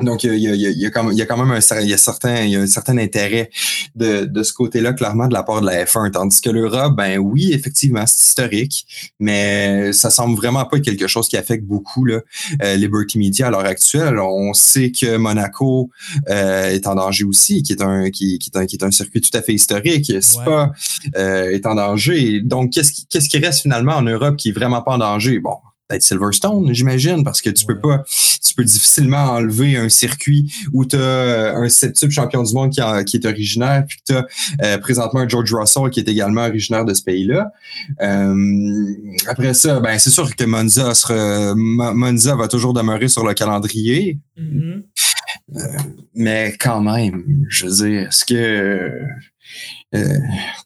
[0.00, 1.36] Donc, il y a, il y a, il y a, quand, il y a quand
[1.36, 3.50] même un, il y a certain, il y a un certain intérêt
[3.96, 6.12] de, de ce côté-là, clairement, de la part de la F1.
[6.12, 8.86] Tandis que l'Europe, ben oui, effectivement, c'est historique,
[9.18, 12.20] mais ça semble vraiment pas être quelque chose qui affecte beaucoup là,
[12.62, 14.20] euh, Liberty Media à l'heure actuelle.
[14.20, 15.90] On sait que Monaco
[16.28, 18.92] euh, est en danger aussi, qui est un, qui, qui, est un, qui est un
[18.92, 20.12] circuit tout à fait historique.
[20.22, 20.70] Spa
[21.06, 21.10] ouais.
[21.16, 22.40] euh, est en danger.
[22.40, 25.40] Donc, qu'est-ce qui, qu'est-ce qui reste finalement en Europe qui est vraiment pas en danger?
[25.40, 25.56] Bon,
[25.88, 28.04] peut-être Silverstone, j'imagine, parce que tu peux pas,
[28.44, 32.80] tu peux difficilement enlever un circuit où tu as un septuple champion du monde qui,
[32.80, 34.26] a, qui est originaire, puis que tu as
[34.62, 37.50] euh, présentement un George Russell qui est également originaire de ce pays-là.
[38.02, 38.94] Euh,
[39.26, 44.18] après ça, ben c'est sûr que Monza sera, Monza va toujours demeurer sur le calendrier.
[44.36, 44.82] Mm -hmm.
[45.56, 45.78] euh,
[46.14, 48.90] mais quand même, je veux dire, est-ce que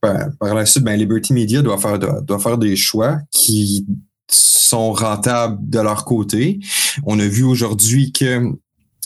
[0.01, 3.87] par, par, la suite, ben Liberty Media doit faire, doit, doit faire des choix qui
[4.35, 6.59] sont rentables de leur côté.
[7.05, 8.53] On a vu aujourd'hui que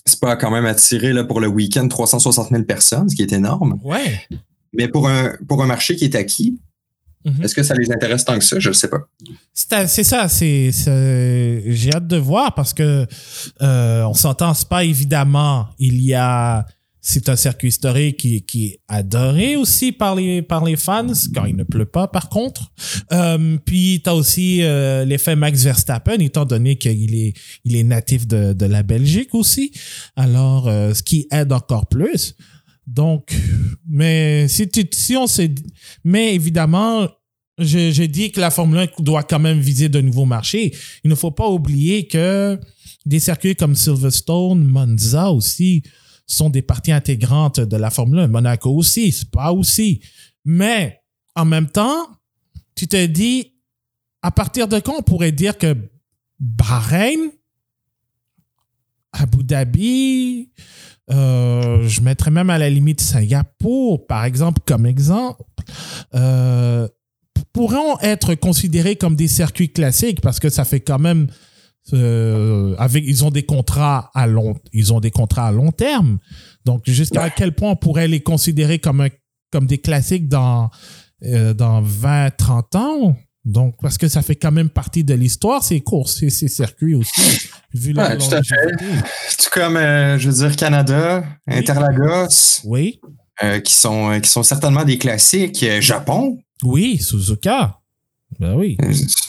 [0.04, 3.32] c'est pas quand même attiré là, pour le week-end 360 000 personnes, ce qui est
[3.32, 3.78] énorme.
[3.82, 4.20] Ouais.
[4.72, 6.58] Mais pour un, pour un marché qui est acquis,
[7.24, 7.44] mm -hmm.
[7.44, 8.58] est-ce que ça les intéresse tant que ça?
[8.58, 9.02] Je ne sais pas.
[9.86, 10.70] C'est ça, c'est
[11.66, 13.06] j'ai hâte de voir parce que
[13.62, 15.66] euh, on s'entend pas évidemment.
[15.78, 16.66] Il y a
[17.08, 21.44] c'est un circuit historique qui, qui est adoré aussi par les, par les fans, quand
[21.44, 22.72] il ne pleut pas, par contre.
[23.12, 27.32] Euh, puis, tu as aussi euh, l'effet Max Verstappen, étant donné qu'il est,
[27.64, 29.70] il est natif de, de la Belgique aussi.
[30.16, 32.34] Alors, euh, ce qui aide encore plus.
[32.88, 33.32] Donc,
[33.88, 35.54] mais si, tu, si on s'est...
[36.02, 37.06] Mais évidemment,
[37.56, 40.74] je, je dis que la Formule 1 doit quand même viser de nouveaux marchés.
[41.04, 42.58] Il ne faut pas oublier que
[43.04, 45.84] des circuits comme Silverstone, Monza aussi,
[46.26, 48.28] sont des parties intégrantes de la Formule 1.
[48.28, 50.00] Monaco aussi, Spa aussi.
[50.44, 51.00] Mais
[51.34, 52.08] en même temps,
[52.74, 53.54] tu te dis,
[54.22, 55.76] à partir de quand on pourrait dire que
[56.40, 57.30] Bahreïn,
[59.12, 60.50] Abu Dhabi,
[61.08, 65.40] Euh, je mettrais même à la limite Singapour, par exemple, comme exemple,
[66.16, 66.88] euh,
[67.52, 71.28] pourront être considérés comme des circuits classiques parce que ça fait quand même
[71.92, 76.18] euh, avec ils ont des contrats à long ils ont des contrats à long terme.
[76.64, 79.08] Donc jusqu'à quel point on pourrait les considérer comme un,
[79.52, 80.70] comme des classiques dans
[81.24, 83.16] euh, dans 20 30 ans?
[83.44, 86.96] Donc parce que ça fait quand même partie de l'histoire ces courses et ces circuits
[86.96, 89.02] aussi vu leur Ouais, tout à fait.
[89.28, 93.00] C'est comme, euh, je veux dire, Canada, Interlagos, oui.
[93.44, 95.64] euh, qui, sont, qui sont certainement des classiques.
[95.80, 97.78] Japon, oui Suzuka
[98.38, 98.76] ben oui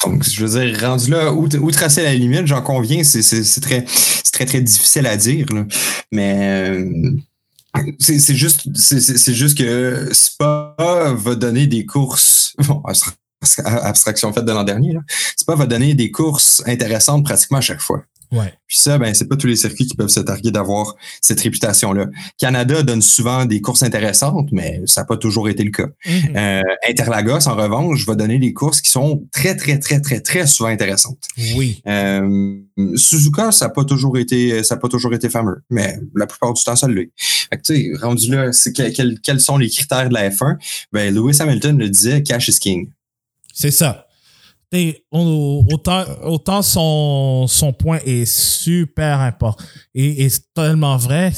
[0.03, 3.85] donc, je veux dire, rendu là, où, tracer la limite, j'en conviens, c'est très,
[4.45, 5.47] très, difficile à dire.
[6.11, 7.11] Mais euh,
[7.99, 10.75] c'est juste, que Spa
[11.15, 12.53] va donner des courses.
[12.67, 13.13] Bon, abstra-
[13.83, 15.01] abstraction faite de l'an dernier, là.
[15.35, 18.03] Spa va donner des courses intéressantes pratiquement à chaque fois.
[18.32, 21.39] Ouais Puis ça, ben, c'est pas tous les circuits qui peuvent se targuer d'avoir cette
[21.39, 22.07] réputation-là.
[22.38, 25.88] Canada donne souvent des courses intéressantes, mais ça n'a pas toujours été le cas.
[26.05, 26.36] Mhm.
[26.36, 30.45] Euh, Interlagos, en revanche, va donner des courses qui sont très, très, très, très, très
[30.47, 31.19] souvent intéressantes.
[31.55, 32.57] oui Euh,
[32.95, 36.53] Suzuka, ça n'a pas toujours été, ça a pas toujours été fameux, mais la plupart
[36.53, 37.11] du temps, ça l'est.
[37.17, 40.30] Fait que, tu sais, rendu là, c'est que- quels, quels sont les critères de la
[40.30, 40.57] F1?
[40.91, 42.89] Ben, Lewis Hamilton le disait, cash is king.
[43.53, 44.06] C'est ça.
[45.11, 49.63] Autant, autant son, son point est super important
[49.95, 51.32] et, et tellement vrai,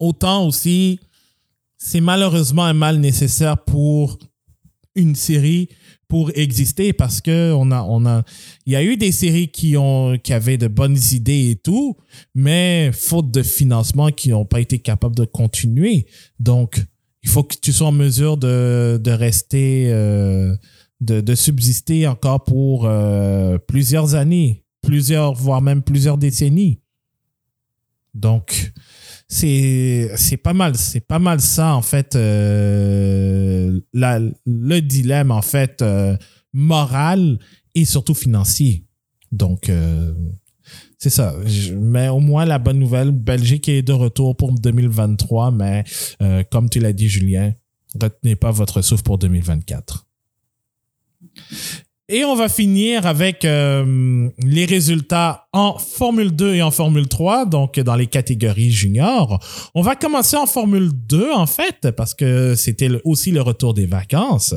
[0.00, 0.98] autant aussi
[1.78, 4.18] c'est malheureusement un mal nécessaire pour
[4.96, 5.68] une série
[6.08, 8.24] pour exister parce que on a on a
[8.66, 11.96] il y a eu des séries qui ont qui avaient de bonnes idées et tout
[12.34, 16.06] mais faute de financement qui n'ont pas été capables de continuer.
[16.40, 16.82] Donc
[17.22, 20.56] il faut que tu sois en mesure de, de rester euh,
[21.00, 26.80] de, de subsister encore pour euh, plusieurs années plusieurs voire même plusieurs décennies.
[28.14, 28.72] Donc
[29.28, 30.08] c'est
[30.42, 36.16] pas mal c'est pas mal ça en fait euh, la, le dilemme en fait euh,
[36.52, 37.38] moral
[37.74, 38.86] et surtout financier.
[39.30, 40.14] Donc euh,
[40.96, 41.34] c'est ça.
[41.76, 45.84] Mais au moins la bonne nouvelle Belgique est de retour pour 2023 mais
[46.50, 47.52] comme tu l'as dit Julien
[48.00, 50.07] retenez pas votre souffle pour 2024
[52.10, 57.44] et on va finir avec euh, les résultats en Formule 2 et en Formule 3,
[57.44, 59.38] donc dans les catégories juniors.
[59.74, 63.84] On va commencer en Formule 2, en fait, parce que c'était aussi le retour des
[63.84, 64.54] vacances.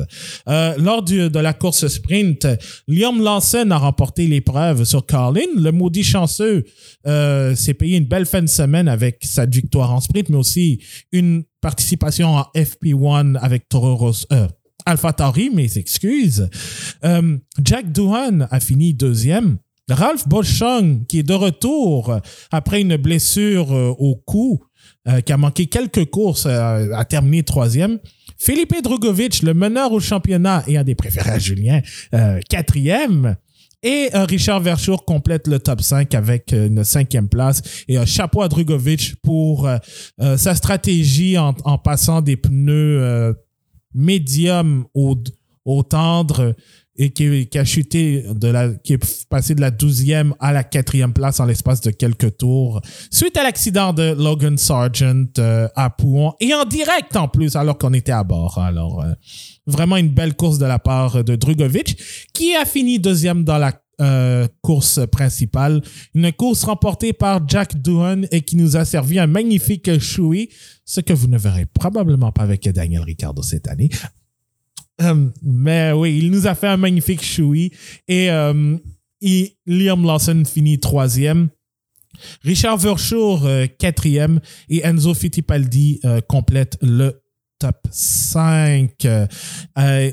[0.48, 2.48] Euh, lors de la course sprint,
[2.88, 5.42] Liam Lawson a remporté l'épreuve sur Carlin.
[5.54, 6.64] Le maudit chanceux
[7.06, 10.80] euh, s'est payé une belle fin de semaine avec sa victoire en sprint, mais aussi
[11.12, 14.26] une participation en FP1 avec Toro Rosso.
[14.86, 16.48] Euh, Alpha Tauri, mes excuses.
[17.04, 19.58] Euh, Jack Doohan a fini deuxième.
[19.90, 22.16] Ralph Boschung, qui est de retour
[22.50, 24.64] après une blessure euh, au cou,
[25.08, 27.98] euh, qui a manqué quelques courses, a terminé troisième.
[28.38, 31.80] Felipe Drugovic, le meneur au championnat et un des préférés à Julien,
[32.48, 33.36] quatrième.
[33.84, 37.62] Et Richard Verschoor complète le top 5 avec une cinquième place.
[37.88, 39.68] Et un chapeau à Drugovic pour
[40.18, 43.36] sa stratégie en, passant des pneus
[43.94, 45.14] médium au,
[45.82, 46.54] tendre
[46.96, 51.12] et qui, a chuté de la, qui est passé de la 12e à la quatrième
[51.12, 52.80] place en l'espace de quelques tours
[53.10, 57.78] suite à l'accident de Logan Sargent euh, à Pouon et en direct en plus alors
[57.78, 58.58] qu'on était à bord.
[58.58, 59.12] Alors, euh,
[59.66, 61.96] vraiment une belle course de la part de Drugovic
[62.34, 63.72] qui a fini deuxième dans la
[64.02, 65.80] euh, course principale.
[66.14, 70.50] Une course remportée par Jack Doohan et qui nous a servi un magnifique choui,
[70.84, 73.90] ce que vous ne verrez probablement pas avec Daniel Ricciardo cette année.
[75.00, 77.72] Euh, mais oui, il nous a fait un magnifique choui
[78.08, 78.76] et, euh,
[79.20, 81.48] et Liam Lawson finit troisième.
[82.42, 87.21] Richard Verschoor, euh, quatrième, et Enzo Fittipaldi euh, complète le
[87.62, 88.90] top 5.
[89.04, 89.26] Euh,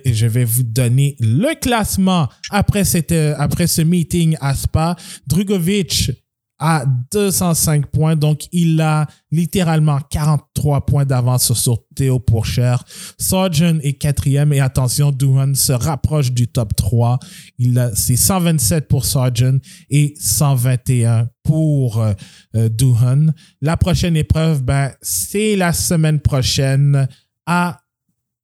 [0.06, 4.96] je vais vous donner le classement après, cette, euh, après ce meeting à Spa.
[5.26, 6.12] Drugovic
[6.60, 12.84] à 205 points, donc il a littéralement 43 points d'avance sur Théo Pourchère.
[13.18, 17.18] Sargent est quatrième et attention, Doohan se rapproche du top 3.
[17.58, 19.58] Il a, c'est 127 pour Sargent
[19.90, 22.14] et 121 pour euh,
[22.56, 23.28] euh, Doohan.
[23.62, 27.08] La prochaine épreuve, ben, c'est la semaine prochaine
[27.50, 27.82] à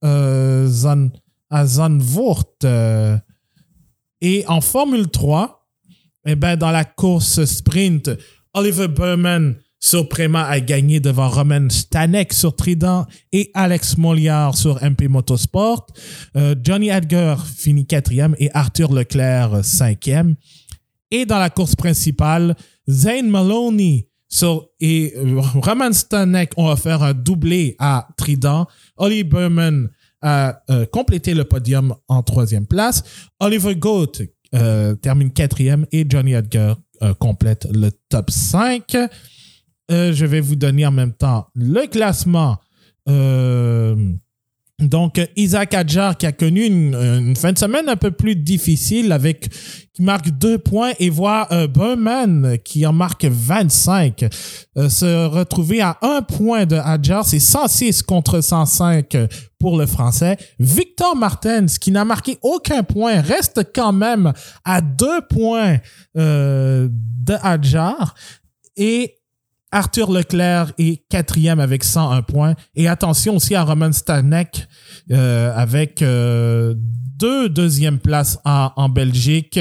[0.04, 0.68] euh,
[2.64, 3.18] euh,
[4.22, 5.68] et en Formule 3,
[6.26, 8.10] eh ben, dans la course sprint,
[8.56, 14.84] Oliver Berman sur Prema a gagné devant Roman Stanek sur Trident et Alex Moliard sur
[14.84, 15.86] MP Motorsport.
[16.36, 20.36] Euh, Johnny Edgar finit quatrième et Arthur Leclerc cinquième.
[21.12, 22.56] Et dans la course principale,
[22.90, 28.68] Zane Maloney So, et euh, Roman Stanek ont offert un doublé à Trident.
[28.98, 29.90] Oli Berman
[30.22, 33.04] a euh, complété le podium en troisième place.
[33.40, 34.14] Oliver Goat
[34.54, 36.78] euh, termine quatrième et Johnny Edgar
[37.20, 38.96] complète le top 5.
[39.92, 42.58] Euh, je vais vous donner en même temps le classement.
[44.80, 49.48] Donc, Isaac Adjar qui a connu une, fin de semaine un peu plus difficile avec
[49.94, 54.26] qui marque deux points et voit euh, qui en marque 25
[54.78, 57.26] euh, se retrouver à un point de Adjar.
[57.26, 59.16] C'est 106 contre 105
[59.60, 60.36] pour le français.
[60.60, 64.34] Victor Martens qui n'a marqué aucun point reste quand même
[64.66, 65.78] à deux points
[66.18, 68.14] euh, de Adjar.
[68.76, 69.16] Et
[69.76, 72.56] Arthur Leclerc est quatrième avec 101 points.
[72.76, 74.66] Et attention aussi à Roman Stanek
[75.12, 79.60] euh, avec euh, deux deuxièmes places en, Belgique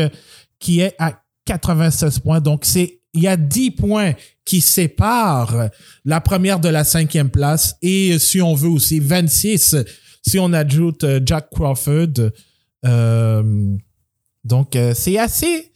[0.61, 2.41] qui est à 96 points.
[2.41, 4.13] Donc, c'est il y a 10 points
[4.45, 5.69] qui séparent
[6.05, 7.75] la première de la cinquième place.
[7.83, 9.75] Et si on veut aussi 26
[10.23, 12.31] si on ajoute euh, Jack Crawford.
[14.45, 15.73] Donc, c'est assez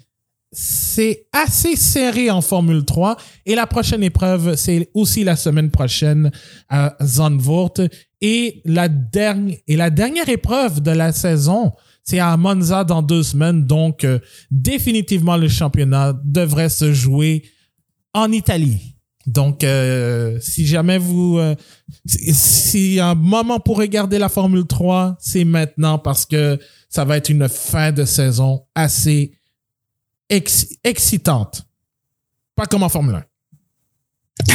[0.61, 3.16] c'est assez serré en Formule 3.
[3.46, 6.32] Et la prochaine épreuve, c'est aussi la semaine prochaine
[6.68, 7.74] à Zandvoort.
[8.20, 11.70] Et la, dernière, épreuve de la saison,
[12.02, 13.66] c'est à Monza dans deux semaines.
[13.66, 14.18] Donc, euh,
[14.50, 17.44] définitivement, le championnat devrait se jouer
[18.12, 18.96] en Italie.
[19.26, 21.38] Donc, euh, si jamais vous...
[21.38, 21.54] Euh,
[22.04, 27.28] si un moment pour regarder la Formule 3, c'est maintenant parce que ça va être
[27.28, 29.38] une fin de saison assez
[30.29, 31.62] ex- excitante.
[32.57, 33.24] Pas comme en Formule
[34.49, 34.55] 1.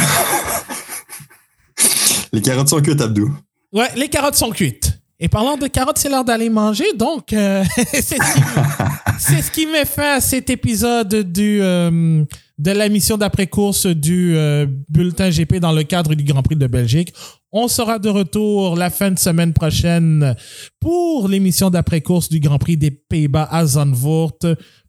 [2.32, 3.32] Les carottes sont cuites, Abdou.
[3.72, 4.92] Ouais, les carottes sont cuites.
[5.20, 6.84] Et parlant de carottes, c'est l'heure d'aller manger.
[6.96, 12.24] Donc, euh, c'est ce, qui- met fin à cet épisode du, euh,
[12.58, 16.66] de la mission d'après-course du euh, bulletin GP dans le cadre du Grand Prix de
[16.66, 17.12] Belgique.
[17.52, 20.34] On sera de retour la fin de semaine prochaine
[20.80, 24.38] pour l'émission d'après-course du Grand Prix des Pays-Bas à Zandvoort.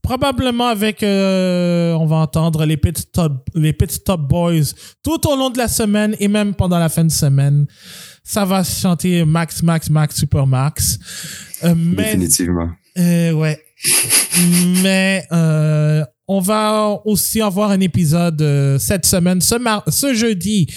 [0.06, 5.36] Probablement avec, euh, on va entendre les Pit Stop, les Pit Stop Boys tout au
[5.36, 7.66] long de la semaine et même pendant la fin de semaine.
[8.24, 11.00] Ça va chanter Max, Max, Max, Super Max.
[11.64, 12.70] Euh, mais Définitivement.
[13.00, 13.60] euh, ouais.
[14.84, 20.68] Mais euh, on va aussi avoir un épisode euh, cette semaine, ce, jeudi,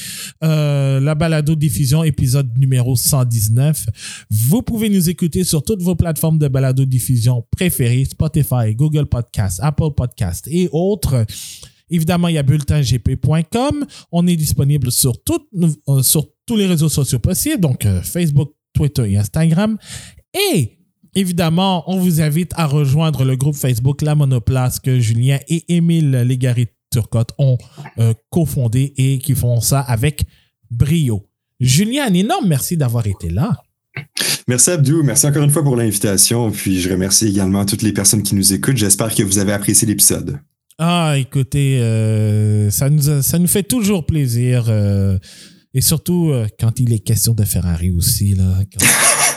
[0.44, 3.86] euh, la balado diffusion, épisode numéro 119.
[4.30, 9.61] Vous pouvez nous écouter sur toutes vos plateformes de balado diffusion préférées, Spotify, Google Podcast,
[9.62, 11.24] Apple Podcast et autres.
[11.90, 13.86] Évidemment, il y a bulletingp.com.
[14.12, 19.16] On est disponible euh, sur tous les réseaux sociaux possibles, donc euh, Facebook, Twitter et
[19.16, 19.78] Instagram.
[20.53, 20.78] Et
[21.15, 26.11] évidemment, on vous invite à rejoindre le groupe Facebook La Monoplace que Julien et Émile
[26.27, 27.59] Légaré Turcotte ont
[27.99, 30.25] euh, cofondé et qui font ça avec
[30.71, 31.27] brio.
[31.61, 33.57] Julien, un énorme merci d'avoir été là.
[34.47, 36.51] Merci Abdou, merci encore une fois pour l'invitation.
[36.51, 38.77] Puis je remercie également toutes les personnes qui nous écoutent.
[38.77, 40.39] J'espère que vous avez apprécié l'épisode.
[40.79, 44.67] Ah, écoutez, euh, ça, nous a- ça nous fait toujours plaisir.
[44.69, 45.19] euh,
[45.75, 48.35] et surtout euh, quand il est question de Ferrari aussi.
[48.35, 48.87] Là, quand-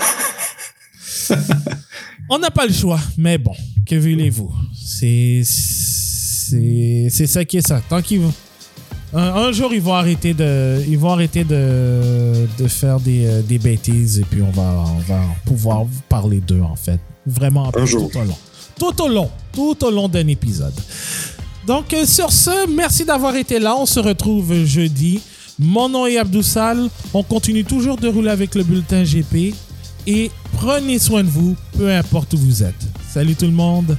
[2.30, 3.54] On n'a pas le choix, mais bon,
[3.86, 4.52] que voulez-vous?
[4.74, 7.82] C'est, c'est, c'est ça qui est ça.
[7.90, 8.34] Tant qu'ils vont.
[9.14, 13.42] Un, un jour, ils vont arrêter de, ils vont arrêter de, de faire des, euh,
[13.42, 17.00] des bêtises et puis on va, on va pouvoir vous parler d'eux, en fait.
[17.26, 18.10] Vraiment, Un jour.
[18.10, 18.38] tout au long.
[18.80, 20.74] Tout au long, tout au long d'un épisode.
[21.68, 23.76] Donc, euh, sur ce, merci d'avoir été là.
[23.78, 25.20] On se retrouve jeudi.
[25.60, 26.88] Mon nom est Abdou Sal.
[27.14, 29.54] On continue toujours de rouler avec le bulletin GP.
[30.08, 32.88] Et prenez soin de vous, peu importe où vous êtes.
[33.08, 33.98] Salut tout le monde.